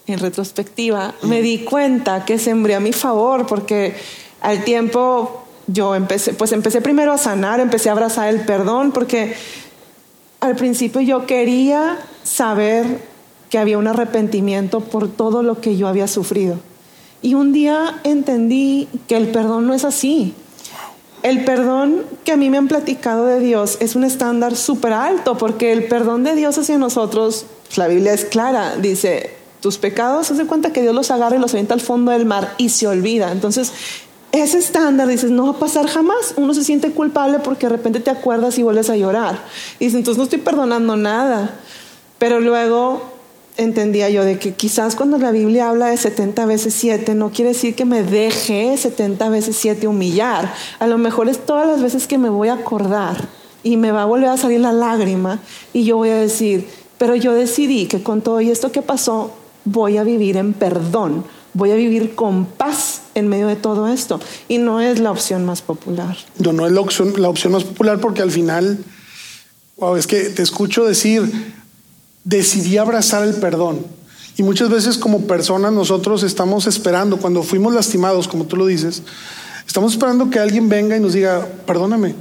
[0.06, 3.94] en retrospectiva, me di cuenta que sembré a mi favor porque
[4.42, 9.34] al tiempo yo empecé, pues empecé primero a sanar, empecé a abrazar el perdón porque
[10.40, 13.00] al principio yo quería saber
[13.48, 16.58] que había un arrepentimiento por todo lo que yo había sufrido.
[17.24, 20.34] Y un día entendí que el perdón no es así.
[21.22, 25.38] El perdón que a mí me han platicado de Dios es un estándar súper alto,
[25.38, 29.30] porque el perdón de Dios hacia nosotros, pues, la Biblia es clara, dice,
[29.62, 32.26] tus pecados, haz de cuenta que Dios los agarra y los avienta al fondo del
[32.26, 33.32] mar y se olvida.
[33.32, 33.72] Entonces,
[34.32, 36.34] ese estándar, dices, no va a pasar jamás.
[36.36, 39.38] Uno se siente culpable porque de repente te acuerdas y vuelves a llorar.
[39.78, 41.58] Y dices, entonces no estoy perdonando nada.
[42.18, 43.13] Pero luego
[43.56, 47.50] entendía yo de que quizás cuando la Biblia habla de 70 veces 7 no quiere
[47.50, 50.52] decir que me deje 70 veces 7 humillar.
[50.78, 53.28] A lo mejor es todas las veces que me voy a acordar
[53.62, 55.40] y me va a volver a salir la lágrima
[55.72, 59.32] y yo voy a decir, pero yo decidí que con todo esto que pasó
[59.64, 64.20] voy a vivir en perdón, voy a vivir con paz en medio de todo esto.
[64.48, 66.16] Y no es la opción más popular.
[66.38, 68.78] No, no es la opción, la opción más popular porque al final,
[69.76, 71.22] wow, es que te escucho decir,
[72.24, 73.80] decidí abrazar el perdón.
[74.36, 79.02] Y muchas veces como personas nosotros estamos esperando, cuando fuimos lastimados, como tú lo dices,
[79.66, 82.14] estamos esperando que alguien venga y nos diga, perdóname.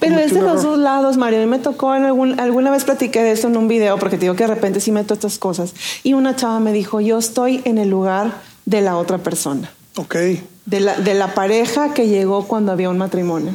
[0.00, 1.38] Pero es de los dos lados, Mario.
[1.40, 4.16] A mí me tocó, en algún, alguna vez platiqué de esto en un video, porque
[4.16, 5.74] te digo que de repente sí meto estas cosas.
[6.02, 9.70] Y una chava me dijo, yo estoy en el lugar de la otra persona.
[9.96, 10.16] Ok.
[10.66, 13.52] De la, de la pareja que llegó cuando había un matrimonio.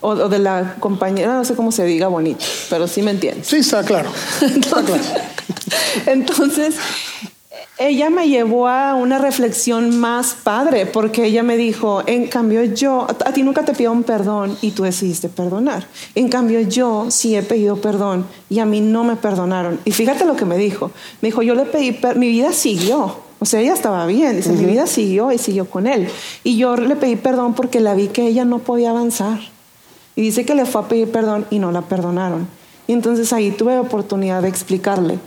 [0.00, 3.46] O, o de la compañera, no sé cómo se diga bonito, pero sí me entiendes.
[3.46, 4.10] Sí, está claro.
[4.40, 5.02] Está claro.
[6.06, 6.76] Entonces,
[7.78, 13.06] ella me llevó a una reflexión más padre, porque ella me dijo, en cambio yo,
[13.06, 15.86] a ti nunca te pido un perdón y tú decidiste perdonar.
[16.14, 19.78] En cambio yo sí he pedido perdón y a mí no me perdonaron.
[19.84, 20.90] Y fíjate lo que me dijo.
[21.20, 23.18] Me dijo, yo le pedí, mi vida siguió.
[23.38, 26.08] O sea, ella estaba bien, dice, mi vida siguió y siguió con él.
[26.44, 29.38] Y yo le pedí perdón porque la vi que ella no podía avanzar.
[30.16, 32.48] Y dice que le fue a pedir perdón y no la perdonaron.
[32.88, 35.18] Y entonces ahí tuve oportunidad de explicarle,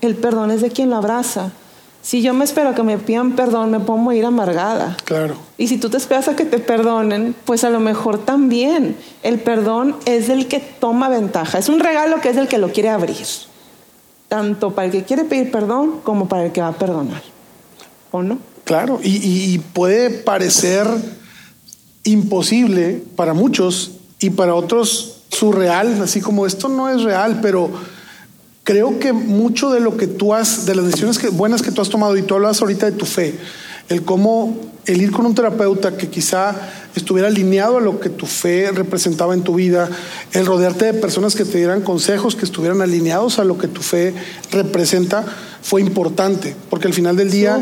[0.00, 1.50] el perdón es de quien lo abraza.
[2.02, 4.94] Si yo me espero que me pidan perdón, me pongo a ir amargada.
[5.06, 5.36] Claro.
[5.56, 8.94] Y si tú te esperas a que te perdonen, pues a lo mejor también.
[9.22, 11.58] El perdón es del que toma ventaja.
[11.58, 13.16] Es un regalo que es del que lo quiere abrir.
[14.28, 17.22] Tanto para el que quiere pedir perdón como para el que va a perdonar.
[18.10, 18.36] ¿O no?
[18.64, 20.86] Claro, y- y puede parecer
[22.04, 27.70] imposible para muchos y para otros surreal, así como esto no es real, pero
[28.62, 31.82] creo que mucho de lo que tú has, de las decisiones que, buenas que tú
[31.82, 33.38] has tomado, y tú hablas ahorita de tu fe,
[33.88, 36.54] el cómo el ir con un terapeuta que quizá
[36.94, 39.88] estuviera alineado a lo que tu fe representaba en tu vida,
[40.32, 43.82] el rodearte de personas que te dieran consejos que estuvieran alineados a lo que tu
[43.82, 44.14] fe
[44.50, 45.24] representa,
[45.64, 47.58] fue importante, porque al final del día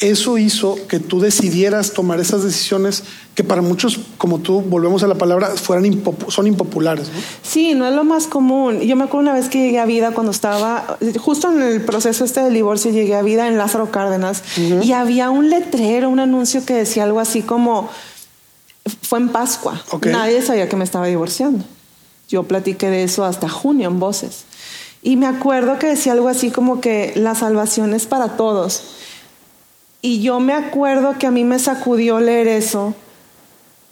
[0.00, 3.04] eso hizo que tú decidieras tomar esas decisiones
[3.36, 7.06] que para muchos, como tú, volvemos a la palabra, fueran son impopulares.
[7.06, 7.20] ¿no?
[7.44, 8.80] Sí, no es lo más común.
[8.80, 12.24] Yo me acuerdo una vez que llegué a vida cuando estaba, justo en el proceso
[12.24, 14.42] este del divorcio, llegué a vida en Lázaro Cárdenas
[14.82, 17.88] y había un letrero, un anuncio que decía algo así como,
[18.88, 19.82] fue en Pascua.
[20.04, 21.64] Nadie sabía que me estaba divorciando.
[22.28, 24.44] Yo platiqué de eso hasta junio en voces.
[25.02, 28.82] Y me acuerdo que decía algo así como que la salvación es para todos.
[30.02, 32.94] Y yo me acuerdo que a mí me sacudió leer eso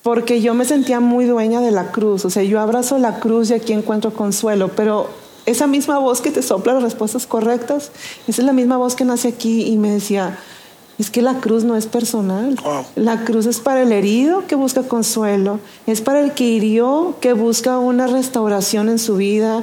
[0.03, 2.25] porque yo me sentía muy dueña de la cruz.
[2.25, 5.11] O sea, yo abrazo la cruz y aquí encuentro consuelo, pero
[5.47, 7.91] esa misma voz que te sopla las respuestas correctas,
[8.29, 10.39] esa es la misma voz que nace aquí y me decía,
[10.99, 12.57] es que la cruz no es personal.
[12.65, 12.85] Wow.
[12.97, 17.33] La cruz es para el herido que busca consuelo, es para el que hirió que
[17.35, 19.63] busca una restauración en su vida,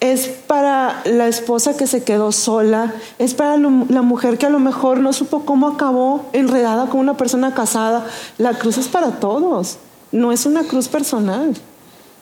[0.00, 4.50] es para la esposa que se quedó sola, es para lo- la mujer que a
[4.50, 8.06] lo mejor no supo cómo acabó enredada con una persona casada.
[8.38, 9.78] La cruz es para todos,
[10.12, 11.54] no es una cruz personal.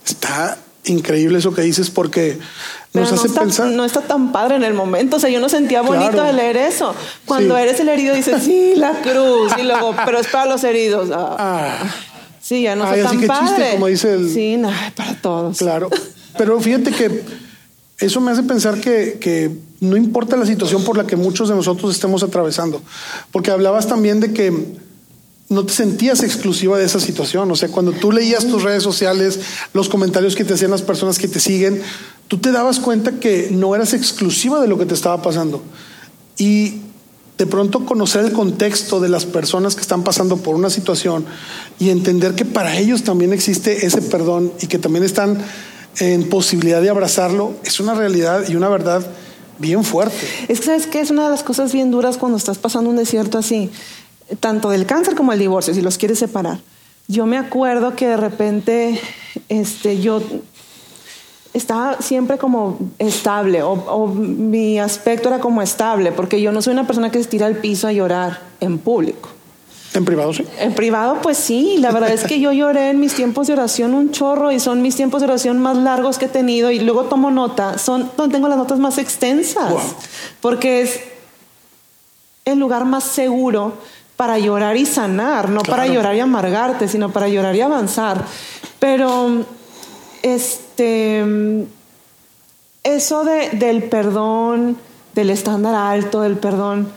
[0.07, 2.39] Está increíble eso que dices porque
[2.93, 3.67] Pero nos no hace está, pensar.
[3.69, 5.17] no está tan padre en el momento.
[5.17, 6.27] O sea, yo no sentía bonito Claro.
[6.27, 6.95] de leer eso.
[7.25, 7.63] Cuando Sí.
[7.63, 9.53] eres el herido dices, sí, la cruz.
[9.59, 11.11] Y luego, pero es para los heridos.
[11.13, 11.91] Ah, Ah,
[12.41, 13.47] sí, ya no Ay, está así tan que padre.
[13.57, 15.59] chiste, como dice el- Sí, no, para todos.
[15.59, 15.89] claro.
[16.39, 17.23] Pero fíjate que
[17.99, 21.55] eso me hace pensar que, que no importa la situación por la que muchos de
[21.55, 22.83] nosotros estemos atravesando.
[23.31, 24.53] Porque hablabas también de que
[25.53, 27.51] no te sentías exclusiva de esa situación.
[27.51, 29.41] O sea, cuando tú leías tus redes sociales,
[29.73, 31.83] los comentarios que te hacían las personas que te siguen,
[32.29, 35.63] tú te dabas cuenta que no eras exclusiva de lo que te estaba pasando.
[36.39, 36.81] Y
[37.39, 41.25] de pronto conocer el contexto de las personas que están pasando por una situación
[41.79, 45.39] y entender que para ellos también existe ese perdón y que también están
[45.99, 49.05] en posibilidad de abrazarlo, es una realidad y una verdad
[49.59, 50.27] bien fuerte.
[50.49, 51.01] Es que, ¿sabes qué?
[51.01, 53.71] Es una de las cosas bien duras cuando estás pasando un desierto así,
[54.41, 56.59] tanto del cáncer como el divorcio, si los quieres separar.
[57.09, 59.01] Yo me acuerdo que de repente
[59.49, 60.23] este, yo
[61.53, 66.73] estaba siempre como estable, o, o mi aspecto era como estable, porque yo no soy
[66.73, 69.29] una persona que se tira al piso a llorar en público.
[69.95, 70.47] En privado, sí.
[70.59, 73.93] En privado, pues sí, la verdad es que yo lloré en mis tiempos de oración
[73.93, 77.05] un chorro y son mis tiempos de oración más largos que he tenido y luego
[77.05, 79.81] tomo nota, son donde tengo las notas más extensas, Wow.
[80.41, 81.01] porque es
[82.47, 83.75] el lugar más seguro
[84.17, 88.25] para llorar y sanar, no para llorar y amargarte, sino para llorar y avanzar.
[88.79, 89.45] Pero,
[90.23, 91.25] este,
[92.83, 94.77] eso de, del perdón,
[95.15, 96.89] del estándar alto, del perdón,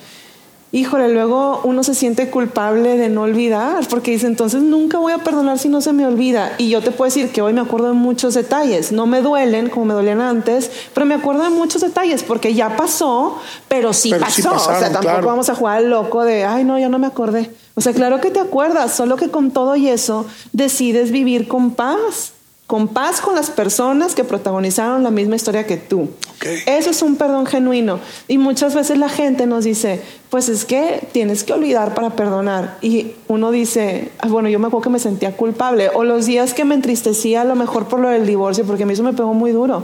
[0.72, 5.20] híjole, luego uno se siente culpable de no olvidar, porque dice, entonces nunca voy a
[5.20, 6.54] perdonar si no se me olvida.
[6.58, 9.70] Y yo te puedo decir que hoy me acuerdo de muchos detalles, no me duelen
[9.70, 14.10] como me dolían antes, pero me acuerdo de muchos detalles, porque ya pasó, pero sí
[14.10, 14.36] Pero pasó.
[14.36, 15.28] sí o sea, tampoco claro.
[15.28, 17.52] vamos a jugar al loco de, ay, no, ya no me acordé.
[17.76, 21.72] O sea, claro que te acuerdas, solo que con todo y eso decides vivir con
[21.72, 22.34] paz.
[22.68, 26.10] Con paz con las personas que protagonizaron la misma historia que tú.
[26.36, 26.46] Ok.
[26.66, 28.00] Eso es un perdón genuino.
[28.28, 30.02] Y muchas veces la gente nos dice,
[30.32, 32.80] pues es que tienes que olvidar para perdonar.
[32.82, 35.92] Y uno dice, "Ah, bueno, yo me acuerdo que me sentía culpable.
[35.94, 38.86] O los días que me entristecía a lo mejor por lo del divorcio, porque a
[38.88, 39.84] mí eso me pegó muy duro.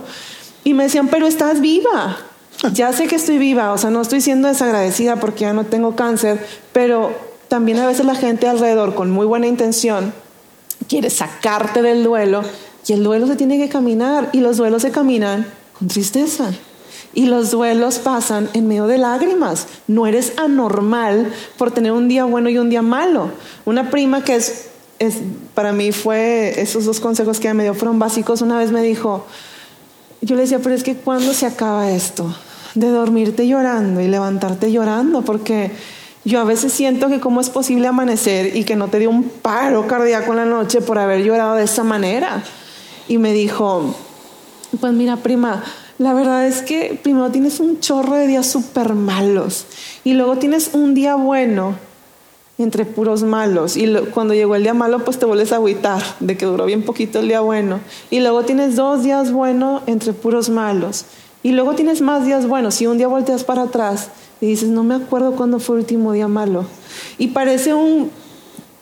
[0.63, 2.17] Y me decían, pero estás viva.
[2.74, 5.96] Ya sé que estoy viva, o sea, no estoy siendo desagradecida porque ya no tengo
[5.96, 7.12] cáncer, pero
[7.48, 10.13] también a veces la gente alrededor con muy buena intención
[10.88, 12.44] quiere sacarte del duelo
[12.88, 15.46] y el duelo se tiene que caminar y los duelos se caminan
[15.78, 16.52] con tristeza.
[17.13, 19.67] Y los duelos pasan en medio de lágrimas.
[19.88, 23.32] No eres anormal por tener un día bueno y un día malo.
[23.65, 24.70] Una prima que es,
[25.54, 28.41] para mí fue, esos dos consejos que me dio fueron básicos.
[28.41, 29.26] Una vez me dijo,
[30.22, 32.34] yo le decía, pero es que ¿cuándo se acaba esto?
[32.76, 35.72] De dormirte llorando y levantarte llorando, porque
[36.24, 39.24] yo a veces siento que cómo es posible amanecer y que no te dio un
[39.24, 42.44] paro cardíaco en la noche por haber llorado de esa manera.
[43.12, 43.93] Y me dijo,
[44.80, 45.65] pues mira, prima,
[45.97, 49.65] la verdad es que primero tienes un chorro de días súper malos
[50.06, 51.76] y luego tienes un día bueno
[52.58, 53.76] entre puros malos.
[53.76, 56.84] Y cuando llegó el día malo, pues te vuelves a agüitar de que duró bien
[56.84, 57.82] poquito el día bueno.
[58.10, 61.04] Y luego tienes dos días buenos entre puros malos.
[61.43, 62.82] Y luego tienes más días buenos.
[62.82, 64.08] Y un día volteas para atrás
[64.39, 66.63] y dices, no me acuerdo cuándo fue el último día malo.
[67.17, 68.10] Y parece un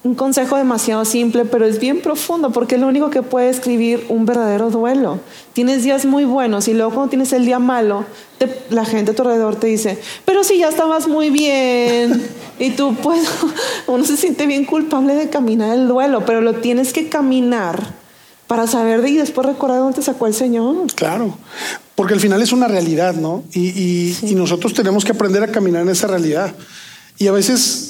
[0.04, 4.06] un consejo demasiado simple, pero es bien profundo porque es lo único que puede escribir
[4.08, 5.20] un verdadero duelo.
[5.52, 8.06] Tienes días muy buenos y luego cuando tienes el día malo,
[8.70, 12.26] la gente a tu alrededor te dice, pero si ya estabas muy bien.
[12.60, 13.28] y tú, pues,
[13.88, 17.94] uno se siente bien culpable de caminar el duelo, pero lo tienes que caminar
[18.48, 20.88] para saber de y después recordar dónde te sacó el Señor.
[20.96, 21.38] Claro,
[21.96, 23.44] porque al final es una realidad, ¿no?
[23.54, 26.56] Y, y nosotros tenemos que aprender a caminar en esa realidad.
[27.18, 27.89] Y a veces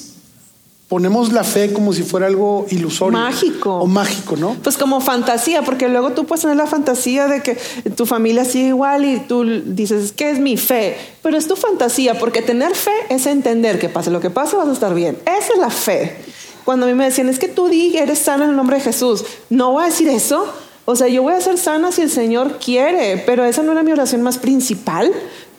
[0.90, 3.18] ponemos la fe como si fuera algo ilusorio.
[3.18, 3.76] Mágico.
[3.76, 4.56] O mágico, ¿no?
[4.64, 7.56] Pues como fantasía, porque luego tú puedes tener la fantasía de que
[7.96, 10.98] tu familia sigue igual y tú dices, ¿qué es mi fe?
[11.22, 14.68] Pero es tu fantasía, porque tener fe es entender que pase lo que pase, vas
[14.68, 15.16] a estar bien.
[15.26, 16.18] Esa es la fe.
[16.66, 18.84] Cuando a mí me decían, es que tú di eres sana en el nombre de
[18.84, 20.44] Jesús, no voy a decir eso.
[20.86, 23.84] O sea, yo voy a ser sana si el Señor quiere, pero esa no era
[23.84, 25.12] mi oración más principal,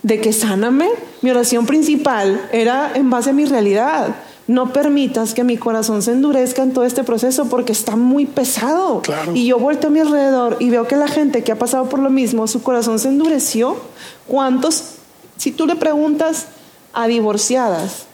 [0.03, 0.89] de que sáname.
[1.21, 4.13] Mi oración principal era en base a mi realidad
[4.47, 9.01] no permitas que mi corazón se endurezca en todo este proceso porque está muy pesado.
[9.33, 11.99] Y yo vuelto a mi alrededor y veo que la gente que ha pasado por
[11.99, 13.77] lo mismo, su corazón se endureció.
[14.27, 14.95] ¿Cuántos,
[15.37, 16.47] si tú le preguntas
[16.93, 18.05] a divorciadas,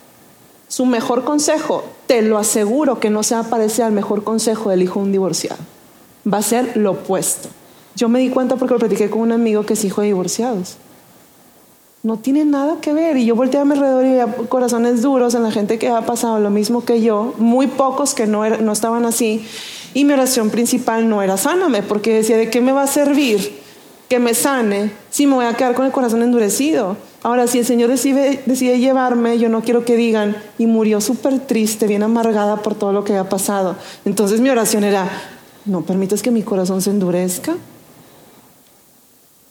[0.68, 4.70] su mejor consejo, te lo aseguro que no se va a parecer al mejor consejo
[4.70, 5.60] del hijo de un divorciado.
[6.32, 7.50] Va a ser lo opuesto.
[7.96, 10.78] Yo me di cuenta porque lo platiqué con un amigo que es hijo de divorciados
[12.08, 13.18] no tiene nada que ver.
[13.18, 16.06] Y yo volteé a mi alrededor y veía corazones duros en la gente que ha
[16.06, 19.46] pasado lo mismo que yo, muy pocos que no, no estaban así.
[19.94, 23.60] Y mi oración principal no era sáname, porque decía, ¿de qué me va a servir
[24.08, 26.96] que me sane si me voy a quedar con el corazón endurecido?
[27.24, 31.40] Ahora, si el Señor decide, decide llevarme, yo no quiero que digan, y murió súper
[31.40, 33.76] triste, bien amargada por todo lo que ha pasado.
[34.06, 35.10] Entonces mi oración era,
[35.66, 37.58] no permitas que mi corazón se endurezca.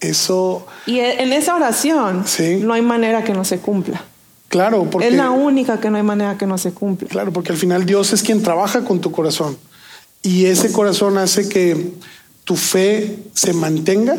[0.08, 0.66] Eso.
[0.86, 2.24] Y e, en esa oración
[2.60, 4.04] no hay manera que no se cumpla.
[4.48, 5.08] Claro, porque.
[5.08, 7.08] Es la única que no hay manera que no se cumpla.
[7.08, 9.56] Claro, porque al final Dios es quien trabaja con tu corazón.
[10.22, 11.92] Y ese corazón hace que
[12.44, 14.16] tu fe se mantenga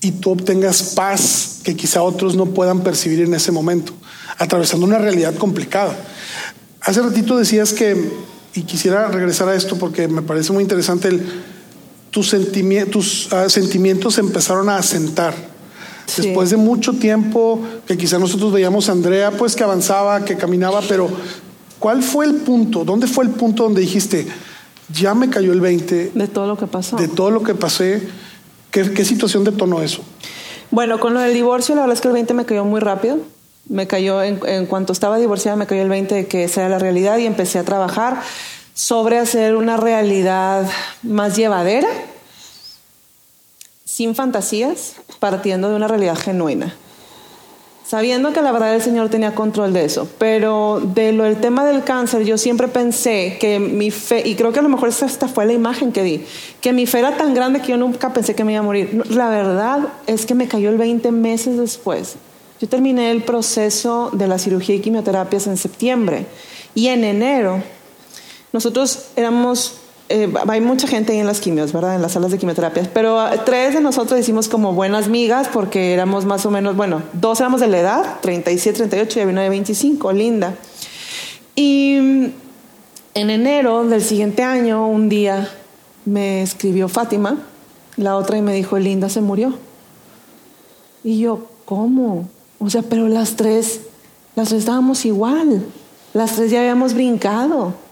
[0.00, 3.92] y tú obtengas paz que quizá otros no puedan percibir en ese momento,
[4.38, 5.96] atravesando una realidad complicada.
[6.82, 7.96] Hace ratito decías que,
[8.54, 11.26] y quisiera regresar a esto porque me parece muy interesante el
[12.14, 15.34] tus, sentimientos, ah, sentimientos empezaron a asentar.
[16.16, 20.80] Después de mucho tiempo que quizá nosotros veíamos a Andrea, pues que avanzaba, que caminaba,
[20.82, 21.08] pero
[21.80, 22.84] ¿cuál fue el punto?
[22.84, 24.28] ¿Dónde fue el punto donde dijiste,
[24.92, 26.12] ya me cayó el 20?
[26.14, 26.96] De todo lo que pasó.
[26.96, 28.06] De todo lo que pasé.
[28.70, 30.02] ¿Qué, qué situación detonó eso?
[30.70, 33.18] Bueno, con lo del divorcio, la verdad es que el 20 me cayó muy rápido.
[33.68, 36.68] Me cayó, en, en cuanto estaba divorciada, me cayó el 20 de que esa era
[36.68, 38.20] la realidad y empecé a trabajar
[38.74, 40.68] sobre hacer una realidad
[41.02, 41.88] más llevadera,
[43.84, 46.74] sin fantasías, partiendo de una realidad genuina.
[47.86, 51.64] Sabiendo que la verdad el Señor tenía control de eso, pero de lo del tema
[51.64, 55.28] del cáncer, yo siempre pensé que mi fe, y creo que a lo mejor esta
[55.28, 56.24] fue la imagen que di,
[56.60, 59.04] que mi fe era tan grande que yo nunca pensé que me iba a morir.
[59.10, 62.16] La verdad es que me cayó el 20 meses después.
[62.60, 66.26] Yo terminé el proceso de la cirugía y quimioterapias en septiembre
[66.74, 67.62] y en enero
[68.54, 69.74] nosotros éramos,
[70.08, 71.96] eh, hay mucha gente ahí en las quimios, ¿verdad?
[71.96, 75.92] En las salas de quimioterapias, pero ah, tres de nosotros hicimos como buenas migas porque
[75.92, 79.42] éramos más o menos, bueno, dos éramos de la edad, 37, 38 y había una
[79.42, 80.54] de 25, linda.
[81.56, 82.26] Y mm,
[83.14, 85.50] en enero del siguiente año, un día
[86.04, 87.38] me escribió Fátima,
[87.96, 89.54] la otra, y me dijo, Linda se murió.
[91.02, 92.28] Y yo, ¿cómo?
[92.60, 93.80] O sea, pero las tres,
[94.36, 95.66] las tres estábamos igual,
[96.12, 97.82] las tres ya habíamos brincado.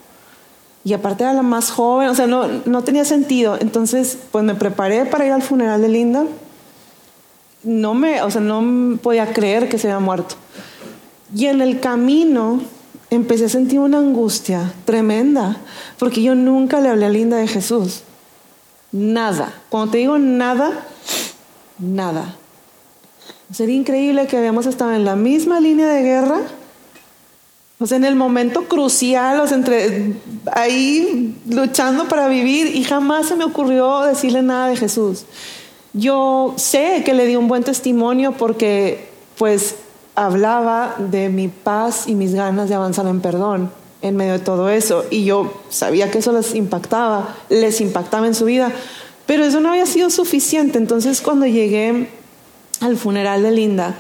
[0.85, 3.57] Y aparte era la más joven, o sea, no, no tenía sentido.
[3.61, 6.24] Entonces, pues me preparé para ir al funeral de Linda.
[7.62, 10.35] No me, o sea, no podía creer que se había muerto.
[11.35, 12.61] Y en el camino,
[13.11, 15.59] empecé a sentir una angustia tremenda,
[15.99, 18.03] porque yo nunca le hablé a Linda de Jesús.
[18.91, 19.53] Nada.
[19.68, 20.87] Cuando te digo nada,
[21.78, 22.37] nada.
[23.53, 26.41] Sería increíble que habíamos estado en la misma línea de guerra,
[27.83, 30.14] o sea, en el momento crucial, o sea, entre
[30.53, 35.24] ahí luchando para vivir, y jamás se me ocurrió decirle nada de Jesús.
[35.93, 39.74] Yo sé que le di un buen testimonio porque, pues,
[40.14, 43.70] hablaba de mi paz y mis ganas de avanzar en perdón
[44.03, 45.05] en medio de todo eso.
[45.11, 48.72] Y yo sabía que eso les impactaba, les impactaba en su vida,
[49.26, 50.78] pero eso no había sido suficiente.
[50.78, 52.09] Entonces cuando llegué
[52.80, 53.97] al funeral de Linda,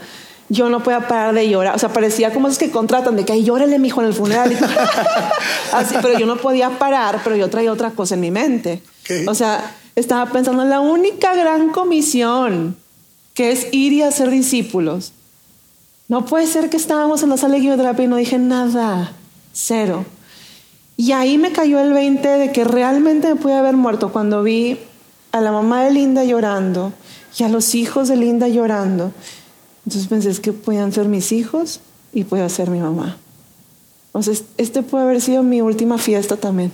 [0.52, 1.74] yo no podía parar de llorar.
[1.74, 4.54] O sea, parecía como esos que contratan, de que ahí llórele, mijo, en el funeral.
[5.72, 8.82] Así, pero yo no podía parar, pero yo traía otra cosa en mi mente.
[9.26, 12.76] O sea, estaba pensando en la única gran comisión,
[13.32, 15.12] que es ir y hacer discípulos.
[16.08, 19.12] No puede ser que estábamos en la sala de quimioterapia y no dije nada,
[19.54, 20.04] cero.
[20.98, 24.78] Y ahí me cayó el 20 de que realmente me pude haber muerto cuando vi
[25.32, 26.92] a la mamá de Linda llorando
[27.38, 29.12] y a los hijos de Linda llorando.
[29.86, 31.80] Entonces pensé, es que podían ser mis hijos
[32.12, 33.16] y puede ser mi mamá.
[34.20, 36.70] Sea, este puede haber sido mi última fiesta también.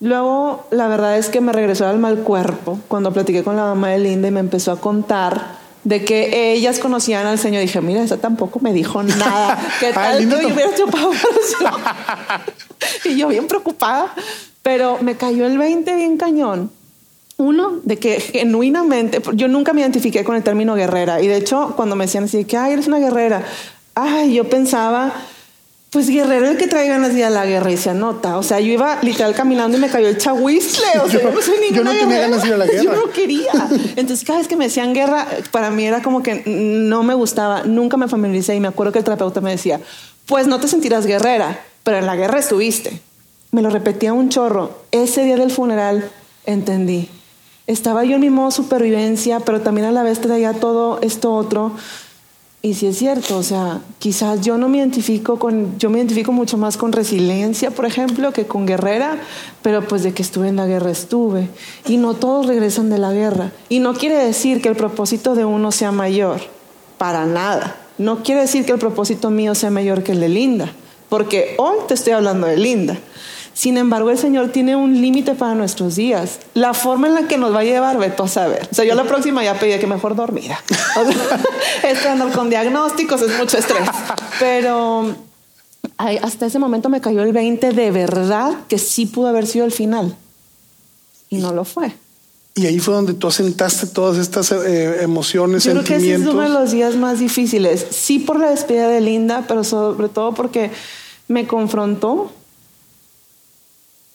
[0.00, 3.90] Luego, la verdad es que me regresó al mal cuerpo cuando platiqué con la mamá
[3.90, 7.62] de Linda y me empezó a contar de que ellas conocían al Señor.
[7.62, 9.58] Dije, mira, esa tampoco me dijo nada.
[9.80, 11.12] ¿Qué tal tú hubieras chupado
[13.04, 14.12] Y yo bien preocupada,
[14.62, 16.70] pero me cayó el 20 bien cañón.
[17.44, 21.20] Uno, de que genuinamente, yo nunca me identifiqué con el término guerrera.
[21.20, 23.44] Y de hecho, cuando me decían así, que, ay, eres una guerrera,
[23.94, 25.12] ay, yo pensaba
[25.94, 28.36] pues guerrero el que trae ganas de ir a la guerra y se anota.
[28.36, 30.98] O sea, yo iba literal caminando y me cayó el chahuizle.
[31.00, 32.82] O sea, yo, no soy ninguna yo no tenía ganas de ir a la guerra.
[32.82, 33.52] Yo no quería.
[33.94, 37.62] Entonces, cada vez que me decían guerra, para mí era como que no me gustaba.
[37.62, 39.80] Nunca me familiaricé y me acuerdo que el terapeuta me decía,
[40.26, 43.00] pues no te sentirás guerrera, pero en la guerra estuviste.
[43.52, 44.76] Me lo repetía un chorro.
[44.90, 46.10] Ese día del funeral
[46.44, 47.08] entendí.
[47.66, 51.72] Estaba yo en mi modo supervivencia, pero también a la vez traía todo esto otro
[52.64, 56.32] y sí es cierto, o sea, quizás yo no me identifico con, yo me identifico
[56.32, 59.18] mucho más con resiliencia, por ejemplo, que con guerrera,
[59.60, 61.50] pero pues de que estuve en la guerra estuve.
[61.86, 63.52] Y no todos regresan de la guerra.
[63.68, 66.40] Y no quiere decir que el propósito de uno sea mayor,
[66.96, 67.76] para nada.
[67.98, 70.72] No quiere decir que el propósito mío sea mayor que el de Linda,
[71.10, 72.96] porque hoy te estoy hablando de Linda.
[73.54, 76.40] Sin embargo, el Señor tiene un límite para nuestros días.
[76.54, 78.68] La forma en la que nos va a llevar, Beto a saber.
[78.70, 80.60] O sea, yo la próxima ya pedí que mejor dormida.
[82.10, 83.88] Andar con diagnósticos es mucho estrés.
[84.38, 85.14] Pero
[85.96, 89.72] hasta ese momento me cayó el 20 de verdad que sí pudo haber sido el
[89.72, 90.16] final.
[91.30, 91.94] Y no lo fue.
[92.56, 95.86] Y ahí fue donde tú asentaste todas estas eh, emociones, Yo sentimientos.
[95.86, 97.86] Creo que ese es uno de los días más difíciles.
[97.90, 100.70] Sí por la despedida de Linda, pero sobre todo porque
[101.26, 102.30] me confrontó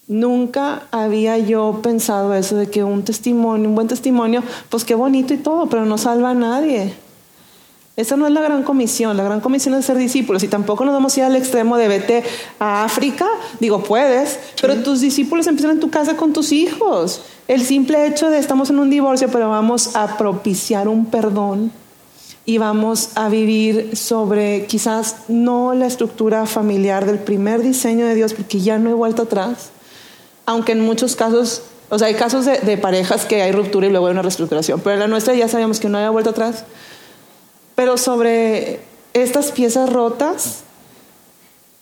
[0.09, 5.35] Nunca había yo pensado eso de que un testimonio, un buen testimonio, pues qué bonito
[5.35, 6.95] y todo, pero no salva a nadie.
[7.95, 9.15] Esa no es la gran comisión.
[9.15, 10.41] La gran comisión es ser discípulos.
[10.41, 12.23] Y tampoco nos vamos a ir al extremo de vete
[12.57, 13.27] a África.
[13.59, 17.21] Digo, puedes, pero tus discípulos empiezan en tu casa con tus hijos.
[17.47, 21.71] El simple hecho de estamos en un divorcio, pero vamos a propiciar un perdón
[22.45, 28.33] y vamos a vivir sobre quizás no la estructura familiar del primer diseño de Dios,
[28.33, 29.69] porque ya no hay vuelta atrás
[30.49, 34.07] aunque en muchos casos, o sea, hay casos de, parejas que hay ruptura y luego
[34.07, 36.63] hay una reestructuración, pero en la nuestra ya sabíamos que no había vuelta atrás.
[37.75, 38.79] Pero sobre
[39.13, 40.61] estas piezas rotas,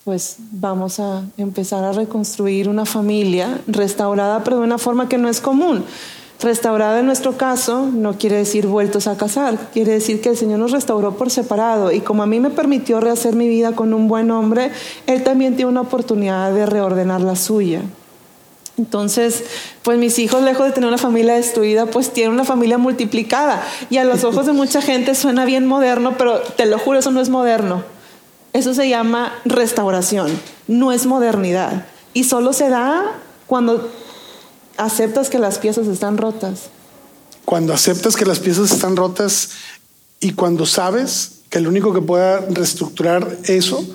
[0.04, 5.30] pues vamos a empezar a reconstruir una familia restaurada, pero de una forma que no
[5.30, 5.86] es común.
[6.42, 10.60] Restaurada en nuestro caso no quiere decir vueltos a casar, quiere decir que el Señor
[10.60, 14.10] nos restauró por separado y como a mí me permitió rehacer mi vida con un
[14.10, 14.72] buen hombre,
[15.06, 17.82] Él también tiene una oportunidad de reordenar la suya.
[18.78, 19.44] Entonces,
[19.82, 23.68] pues mis hijos, lejos de tener una familia destruida, pues tienen una familia multiplicada.
[23.90, 27.10] Y a los ojos de mucha gente suena bien moderno, pero te lo juro, eso
[27.10, 27.84] no es moderno.
[28.54, 30.32] Eso se llama restauración,
[30.68, 31.88] no es modernidad.
[32.14, 33.92] Y solo se da cuando
[34.78, 36.70] aceptas que las piezas están rotas.
[37.46, 39.50] Cuando aceptas que las piezas están rotas
[40.20, 43.86] y cuando sabes que el único que pueda reestructurar eso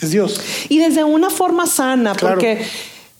[0.00, 0.40] es Dios.
[0.68, 2.64] Y desde una forma sana, porque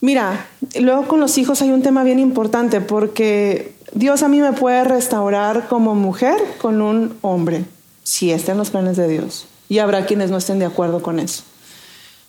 [0.01, 0.47] Mira,
[0.79, 4.83] luego con los hijos hay un tema bien importante porque Dios a mí me puede
[4.83, 7.65] restaurar como mujer con un hombre,
[8.03, 9.45] si está en los planes de Dios.
[9.69, 11.43] Y habrá quienes no estén de acuerdo con eso.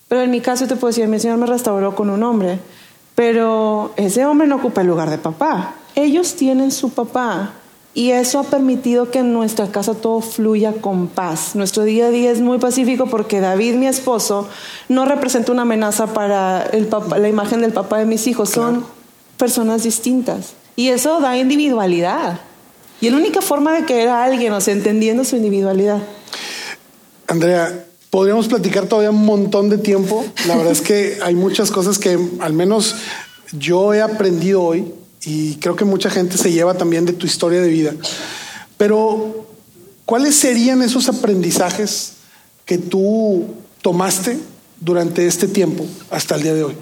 [0.06, 2.58] Pero en mi caso te puedo decir, mi Señor me restauró con un hombre,
[3.14, 5.74] pero ese hombre no ocupa el lugar de papá.
[5.94, 7.54] Ellos tienen su papá,
[7.94, 11.54] Y eso ha permitido que en nuestra casa todo fluya con paz.
[11.54, 14.48] Nuestro día a día es muy pacífico porque David, mi esposo,
[14.88, 16.88] no representa una amenaza para el
[17.18, 18.48] la imagen del papá de mis hijos.
[18.48, 18.86] Son
[19.36, 20.54] personas distintas.
[20.74, 22.40] Y eso da individualidad.
[23.02, 25.98] Y la única forma de querer a alguien, o sea, entendiendo su individualidad.
[27.26, 30.24] Andrea, podríamos platicar todavía un montón de tiempo.
[30.46, 32.94] La verdad es que hay muchas cosas que al menos
[33.52, 37.60] yo he aprendido hoy y creo que mucha gente se lleva también de tu historia
[37.60, 37.92] de vida.
[38.76, 39.46] Pero,
[40.04, 42.14] ¿cuáles serían esos aprendizajes
[42.64, 43.46] que tú
[43.82, 44.38] tomaste
[44.80, 46.76] durante este tiempo hasta el día de hoy?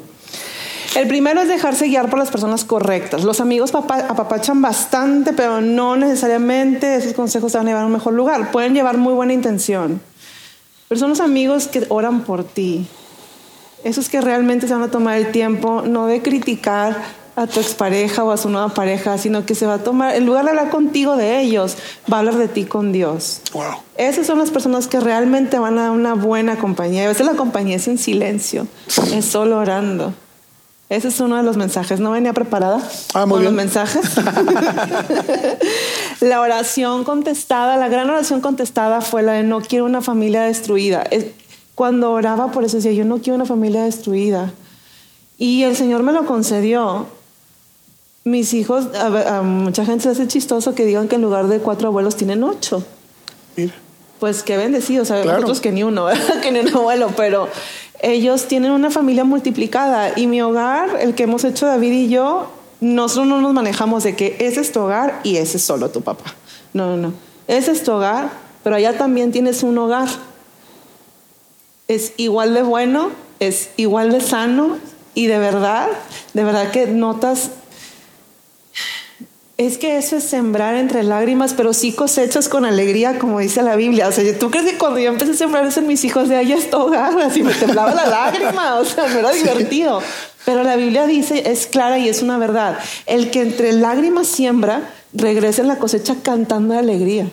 [0.97, 3.23] El primero es dejarse guiar por las personas correctas.
[3.23, 7.93] Los amigos apapachan bastante, pero no necesariamente esos consejos te van a llevar a un
[7.93, 8.51] mejor lugar.
[8.51, 10.01] Pueden llevar muy buena intención.
[10.89, 12.89] Pero son los amigos que oran por ti.
[13.85, 18.23] Esos que realmente se van a tomar el tiempo, no de criticar a tu expareja
[18.23, 20.69] o a su nueva pareja, sino que se va a tomar, en lugar de hablar
[20.69, 21.77] contigo de ellos,
[22.13, 23.41] va a hablar de ti con Dios.
[23.55, 23.77] Wow.
[23.97, 27.05] Esas son las personas que realmente van a una buena compañía.
[27.05, 28.67] A veces la compañía es en silencio,
[29.15, 30.13] es solo orando.
[30.91, 31.99] Ese es uno de los mensajes.
[31.99, 33.45] ¿No venía preparada ah, muy con bien.
[33.45, 34.11] los mensajes?
[36.21, 41.09] la oración contestada, la gran oración contestada fue la de no quiero una familia destruida.
[41.75, 44.53] Cuando oraba por eso decía, yo no quiero una familia destruida.
[45.39, 47.07] Y el Señor me lo concedió.
[48.25, 51.89] Mis hijos, a, mucha gente se hace chistoso que digan que en lugar de cuatro
[51.89, 52.85] abuelos tienen ocho.
[53.57, 53.73] Mira.
[54.19, 56.07] Pues qué bendecidos, sea, nosotros que ni uno,
[56.43, 57.49] que ni un abuelo, pero
[58.03, 62.51] ellos tienen una familia multiplicada y mi hogar, el que hemos hecho David y yo,
[62.81, 66.03] nosotros no nos manejamos de que ese es tu hogar y ese es solo tu
[66.03, 66.35] papá.
[66.75, 67.13] No, no, no.
[67.47, 68.31] Ese es tu hogar,
[68.63, 70.09] pero allá también tienes un hogar.
[71.89, 73.11] Es igual de bueno,
[73.41, 74.79] es igual de sano
[75.15, 75.89] y de verdad,
[76.35, 77.51] de verdad que notas
[79.67, 83.77] es que eso es sembrar entre lágrimas, pero sí cosechas con alegría, como dice la
[83.77, 84.09] Biblia.
[84.09, 86.37] O sea, ¿tú crees que cuando yo empecé a sembrar eso en mis hijos, de
[86.37, 88.79] ahí es hogar, así me temblaba la lágrima?
[88.79, 90.01] O sea, no era divertido.
[90.47, 92.79] Pero la Biblia dice, es clara y es una verdad.
[93.05, 97.31] El que entre lágrimas siembra, regresa en la cosecha cantando de alegría.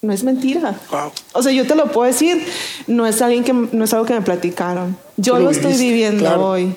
[0.00, 0.74] No es mentira.
[1.34, 2.44] O sea, yo te lo puedo decir,
[2.88, 4.98] no es, alguien que, no es algo que me platicaron.
[5.16, 6.74] Yo lo, estoy viviendo hoy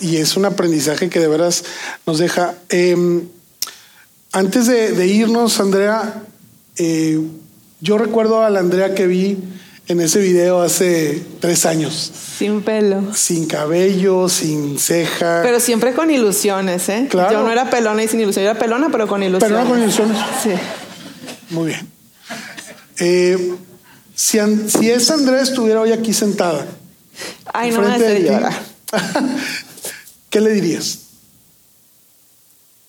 [0.00, 1.64] y es un aprendizaje que de veras
[2.06, 2.54] nos deja.
[2.68, 3.22] Em,
[4.32, 6.22] antes de, irnos, Andrea,
[6.76, 7.20] eh,
[7.80, 9.38] yo recuerdo a la Andrea que vi
[9.86, 12.12] en ese video hace tres años.
[12.38, 13.14] Sin pelo.
[13.14, 15.40] Sin cabello, sin ceja.
[15.42, 17.06] Pero siempre con ilusiones, ¿eh?
[17.10, 17.32] Claro.
[17.32, 19.56] Yo no era pelona y sin ilusión, era pelona, pero con ilusiones.
[19.56, 20.18] Pelona con ilusiones.
[20.42, 20.50] Sí.
[21.50, 21.88] Muy bien.
[22.98, 23.54] Eh,
[24.14, 26.66] si, si esa Andrea estuviera hoy aquí sentada.
[27.52, 28.73] Ay, no me hace llorar.
[30.30, 31.00] ¿Qué le dirías?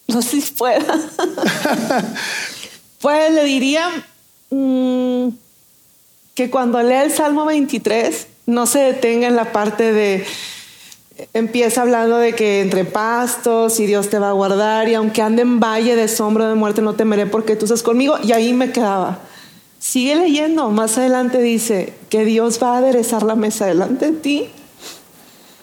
[0.07, 0.83] No sé si pueda.
[3.01, 3.89] pues le diría
[4.49, 5.29] mm,
[6.33, 10.25] que cuando lea el Salmo 23 no se detenga en la parte de
[11.33, 15.43] empieza hablando de que entre pastos y Dios te va a guardar y aunque ande
[15.43, 18.71] en valle de sombra de muerte no temeré porque tú estás conmigo y ahí me
[18.71, 19.19] quedaba.
[19.79, 24.49] Sigue leyendo, más adelante dice que Dios va a aderezar la mesa delante de ti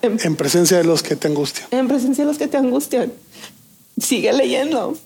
[0.03, 1.69] en, presencia de los que te angustian.
[1.71, 3.13] En presencia de los que te angustian.
[4.01, 4.97] Sigue leyendo.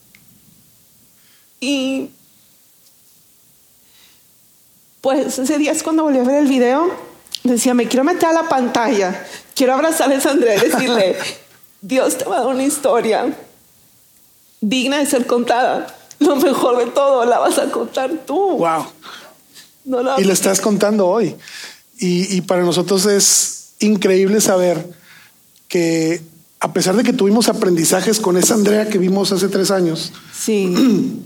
[1.61, 2.11] Y
[5.01, 6.91] pues ese día es cuando volví a ver el video.
[7.45, 9.25] Decía, me quiero meter a la pantalla.
[9.55, 11.17] Quiero abrazar a Andrés y decirle,
[11.81, 13.37] Dios te va a dar una historia
[14.61, 15.95] digna de ser contada.
[16.19, 18.57] Lo mejor de todo la vas a contar tú.
[18.57, 18.87] Wow.
[20.19, 21.37] y lo estás contando hoy.
[21.99, 24.87] Y, y para nosotros es increíble saber
[25.69, 26.21] que
[26.61, 30.75] a pesar de que tuvimos aprendizajes con esa Andrea que vimos hace tres años, sí.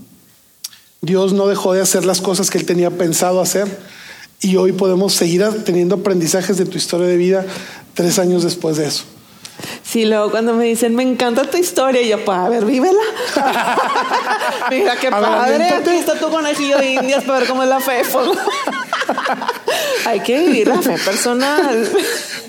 [1.01, 3.79] Dios no dejó de hacer las cosas que él tenía pensado hacer
[4.39, 7.45] y hoy podemos seguir teniendo aprendizajes de tu historia de vida
[7.95, 9.05] tres años después de eso.
[9.83, 13.01] Sí, luego cuando me dicen, me encanta tu historia, y yo, pues, a ver, vívela.
[14.71, 18.01] Mira qué padre, aquí está tu conejillo de indias para ver cómo es la fe.
[20.05, 21.89] Hay que vivir la fe personal.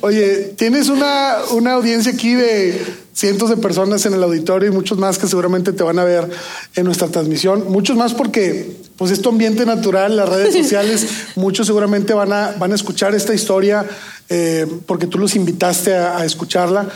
[0.02, 2.84] Oye, tienes una, una audiencia aquí de
[3.14, 6.28] cientos de personas en el auditorio y muchos más que seguramente te van a ver
[6.74, 7.70] en nuestra transmisión.
[7.70, 12.52] Muchos más porque pues es tu ambiente natural, las redes sociales, muchos seguramente van a,
[12.58, 13.86] van a escuchar esta historia
[14.28, 16.88] eh, porque tú los invitaste a, escucharla.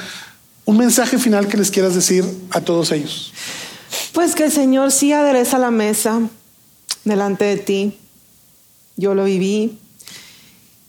[0.65, 3.33] Un mensaje final que les quieras decir a todos ellos.
[4.15, 6.23] Pues que el Señor sí adereza la mesa
[7.05, 7.99] delante de ti.
[8.97, 9.79] Yo lo viví,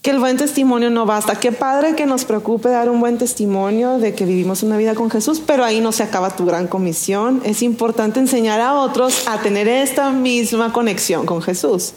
[0.08, 1.36] que el buen testimonio no basta.
[1.36, 5.10] Qué padre que nos preocupe dar un buen testimonio de que vivimos una vida con
[5.10, 7.42] Jesús, pero ahí no se acaba tu gran comisión.
[7.44, 11.92] Es importante enseñar a otros a tener esta misma conexión con Jesús.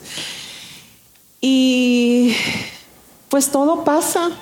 [1.40, 2.34] Y
[3.28, 4.32] pues todo pasa.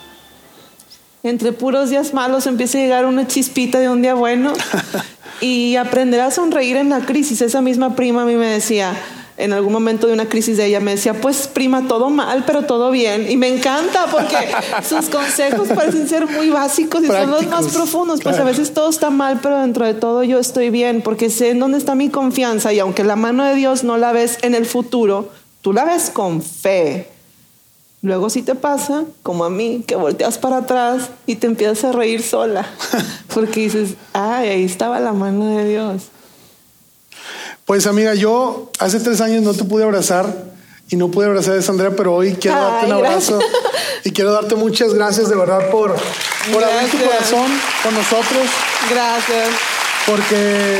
[1.22, 4.54] Entre puros días malos empieza a llegar una chispita de un día bueno
[5.42, 7.42] y aprender a sonreír en la crisis.
[7.42, 8.96] Esa misma prima a mí me decía,
[9.38, 12.62] en algún momento de una crisis de ella me decía, pues prima, todo mal, pero
[12.62, 13.30] todo bien.
[13.30, 14.36] Y me encanta porque
[14.82, 18.20] sus consejos parecen ser muy básicos y son los más profundos.
[18.20, 21.50] Pues a veces todo está mal, pero dentro de todo yo estoy bien porque sé
[21.50, 24.56] en dónde está mi confianza y aunque la mano de Dios no la ves en
[24.56, 25.30] el futuro,
[25.62, 27.08] tú la ves con fe.
[28.02, 31.92] Luego si te pasa, como a mí, que volteas para atrás y te empiezas a
[31.92, 32.68] reír sola,
[33.34, 36.08] porque dices, ay, ahí estaba la mano de Dios.
[37.68, 40.24] Pues amiga, yo hace tres años no te pude abrazar
[40.88, 43.38] y no pude abrazar a Sandra, pero hoy quiero darte un abrazo
[44.04, 45.94] y quiero darte muchas gracias de verdad por,
[46.50, 47.52] por abrir tu corazón
[47.82, 48.48] con nosotros.
[48.88, 49.48] Gracias.
[50.06, 50.78] Porque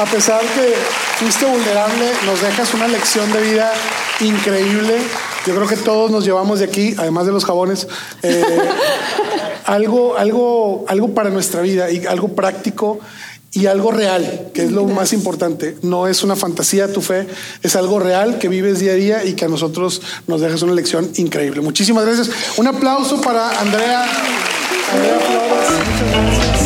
[0.00, 0.74] a pesar que
[1.20, 3.72] fuiste vulnerable, nos dejas una lección de vida
[4.18, 4.98] increíble
[5.46, 7.86] yo creo que todos nos llevamos de aquí, además de los jabones,
[8.24, 8.42] eh,
[9.64, 12.98] algo, algo, algo para nuestra vida y algo práctico
[13.56, 15.78] y algo real, que es lo más importante.
[15.80, 17.26] No es una fantasía tu fe,
[17.62, 20.74] es algo real que vives día a día y que a nosotros nos dejas una
[20.74, 21.62] lección increíble.
[21.62, 22.30] Muchísimas gracias.
[22.58, 24.04] Un aplauso para Andrea.
[24.92, 25.70] Andrea Flores.
[25.88, 26.60] Muchas gracias.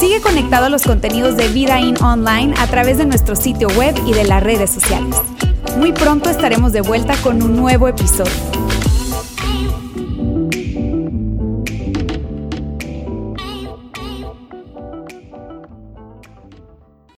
[0.00, 3.94] Sigue conectado a los contenidos de Vida In Online a través de nuestro sitio web
[4.06, 5.14] y de las redes sociales.
[5.78, 8.32] Muy pronto estaremos de vuelta con un nuevo episodio.